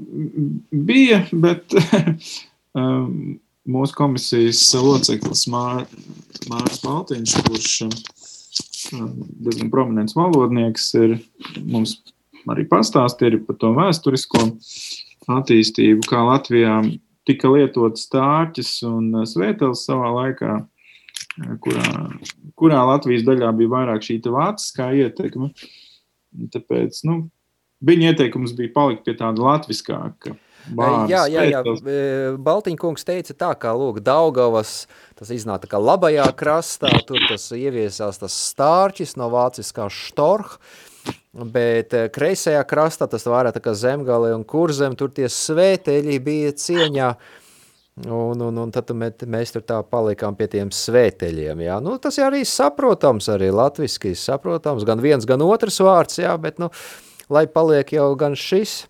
bija, 0.71 1.25
bet 1.35 1.73
um, 2.79 3.35
mūsu 3.67 3.97
komisijas 3.97 4.61
loceklis 4.79 5.43
Mārcis 5.51 6.83
Baltiņš, 6.85 7.35
kurš 7.49 7.73
diezgan 9.43 9.69
prominents 9.73 10.15
valodnieks, 10.15 10.87
ir 10.99 11.17
mums 11.67 11.97
arī 12.49 12.65
pastāstīja 12.69 13.41
par 13.45 13.59
to 13.61 13.73
vēsturisko 13.75 14.45
attīstību, 15.31 16.07
kā 16.09 16.23
Latvijā 16.25 16.79
tika 17.27 17.51
lietots 17.51 18.07
stārķis 18.07 18.73
un 18.87 19.23
svētels 19.29 19.85
savā 19.87 20.11
laikā, 20.15 20.55
kurā, 21.63 21.87
kurā 22.59 22.81
Latvijas 22.89 23.25
daļā 23.27 23.51
bija 23.57 23.73
vairāk 23.75 24.05
šī 24.05 24.19
vāciskā 24.25 24.91
ietekme. 25.03 25.51
Tāpēc 26.53 27.03
nu, 27.09 27.25
viņa 27.83 28.13
ieteikums 28.13 28.55
bija 28.57 28.73
palikt 28.75 29.05
pie 29.07 29.17
tāda 29.19 29.43
latviskāka. 29.43 30.37
Vārds, 30.77 31.09
jā, 31.09 31.23
jā, 31.31 31.43
jā. 31.49 31.61
Baltiņkungs 32.37 33.05
teica 33.07 33.33
tā, 33.33 33.49
kā 33.57 33.71
lūk, 33.73 33.97
Daugavas, 34.05 34.85
tas 35.17 35.31
iznāk 35.33 35.63
tā 35.63 35.71
kā 35.71 35.81
labajā 35.81 36.27
krastā, 36.37 36.91
tur 37.07 37.17
tas 37.25 37.47
ieviesās 37.55 38.21
tas 38.21 38.35
stārķis 38.51 39.15
no 39.17 39.31
vāciskā 39.33 39.89
štorh, 39.91 40.53
bet 41.31 41.93
kreisajā 42.13 42.63
krastā 42.67 43.07
tas 43.11 43.27
vairāk 43.27 43.61
kā 43.63 43.75
zemgale 43.77 44.33
un 44.35 44.43
kurzem, 44.47 44.97
tur 44.99 45.13
tie 45.15 45.29
svēteļi 45.31 46.19
bija 46.23 46.57
cieņā, 46.57 47.13
Un, 48.07 48.39
un, 48.39 48.55
un 48.55 48.69
tad 48.71 48.87
mēs, 48.95 49.51
tur 49.51 49.65
tā 49.67 49.75
palikām 49.83 50.33
pie 50.39 50.47
tiem 50.49 50.69
svēteļiem. 50.73 51.59
Jā. 51.67 51.75
Nu, 51.83 51.97
tas 52.01 52.15
ir 52.17 52.23
arī 52.23 52.39
saprotams, 52.47 53.27
arī 53.29 53.49
latviski 53.51 54.13
saprotams, 54.17 54.85
gan 54.87 55.03
viens, 55.03 55.27
gan 55.27 55.43
otrs 55.43 55.81
vārds, 55.83 56.21
jā, 56.23 56.31
bet 56.41 56.57
nu, 56.63 56.71
lai 57.29 57.43
paliek 57.51 57.91
jau 57.93 58.07
gan 58.17 58.37
šis, 58.39 58.85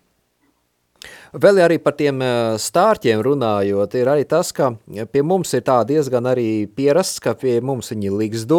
Vēl 1.32 1.62
arī 1.64 1.78
par 1.80 1.94
tiem 1.96 2.20
stārķiem 2.60 3.22
runājot, 3.24 3.94
ir 3.96 4.10
arī 4.12 4.26
tas, 4.28 4.50
ka 4.52 4.74
pie 4.84 5.22
mums 5.24 5.54
ir 5.56 5.64
tā 5.64 5.78
diezgan 5.88 6.28
arī 6.28 6.66
pierasts, 6.68 7.22
ka 7.24 7.32
pie 7.40 7.56
mums 7.64 7.88
viņi 7.94 8.12
liksdo, 8.12 8.58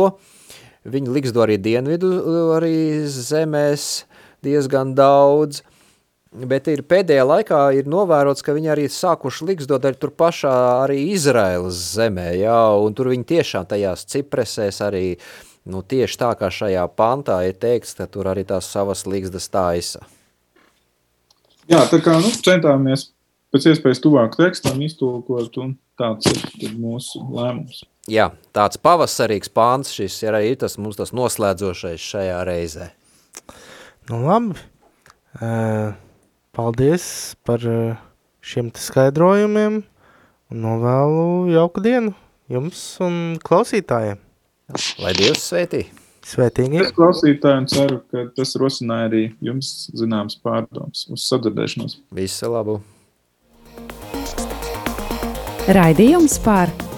viņi 0.83 1.13
liksdo 1.15 1.43
arī 1.45 1.59
dienvidu 1.61 2.09
arī 2.55 2.75
zemēs 3.07 4.03
diezgan 4.43 4.91
daudz, 4.97 5.61
bet 6.33 6.67
ir 6.71 6.83
pēdējā 6.89 7.23
laikā 7.27 7.61
ir 7.77 7.87
novērots, 7.89 8.43
ka 8.43 8.55
viņi 8.55 8.71
arī 8.73 8.87
sākuši 8.91 9.47
liksdot 9.51 9.85
arī 9.85 9.99
tur 10.01 10.13
pašā 10.17 10.53
arī 10.83 10.99
Izraēlas 11.13 11.79
zemē, 11.95 12.33
jā, 12.41 12.59
un 12.83 12.97
tur 12.97 13.13
viņi 13.13 13.29
tiešām 13.35 13.69
tajās 13.69 14.07
cipresēs 14.11 14.81
arī, 14.83 15.05
nu 15.69 15.83
tieši 15.85 16.19
tā 16.19 16.33
kā 16.39 16.51
šajā 16.51 16.83
pantā 16.97 17.39
ir 17.47 17.55
teikts, 17.59 17.95
ka 17.99 18.09
tur 18.09 18.31
arī 18.33 18.43
tās 18.49 18.67
savas 18.67 19.05
liksdas 19.07 19.47
taisa. 19.53 20.03
Jā, 21.69 21.85
tā 21.87 22.01
kā 22.03 22.17
nu, 22.19 22.27
centāmies 22.43 23.13
pēc 23.53 23.69
iespējas 23.71 24.03
tuvāk 24.03 24.35
tekstam 24.35 24.81
iztulkot, 24.83 25.61
un 25.63 25.77
tāds 25.99 26.27
ir 26.59 26.73
mūsu 26.75 27.21
lēmums. 27.31 27.85
Jā, 28.11 28.33
tāds 28.51 28.75
pavasarīgs 28.83 29.47
pāns 29.55 29.93
šis 29.95 30.17
ir 30.25 30.35
arī 30.35 30.57
tas 30.59 30.75
mums 30.75 30.97
tas 30.99 31.13
noslēdzošais 31.15 32.03
šajā 32.03 32.41
reizē. 32.43 32.89
Nu 34.11 34.19
labi, 34.25 34.59
paldies 36.51 37.05
par 37.47 37.63
šiem 38.43 38.73
skaidrojumiem 38.75 39.79
un 40.51 40.61
novēlu 40.65 41.53
jauku 41.55 41.85
dienu 41.85 42.11
jums 42.51 42.83
un 42.99 43.39
klausītājiem. 43.39 44.19
Lai 44.99 45.15
Dievs 45.15 45.47
sveitī! 45.47 45.85
Svētīgi. 46.23 46.79
Es 46.79 46.93
klausītāju 46.95 47.59
un 47.59 47.65
ceru, 47.67 47.97
ka 48.11 48.27
tas 48.35 48.53
rosināja 48.59 49.09
arī 49.09 49.23
jums 49.43 49.89
zināmas 49.91 50.37
pārdomas 50.39 51.03
uz 51.11 51.25
sadzirdēšanos. 51.27 51.97
Visu 52.15 52.51
labu! 52.51 52.79
Raidījums 55.67 56.39
par 56.43 56.71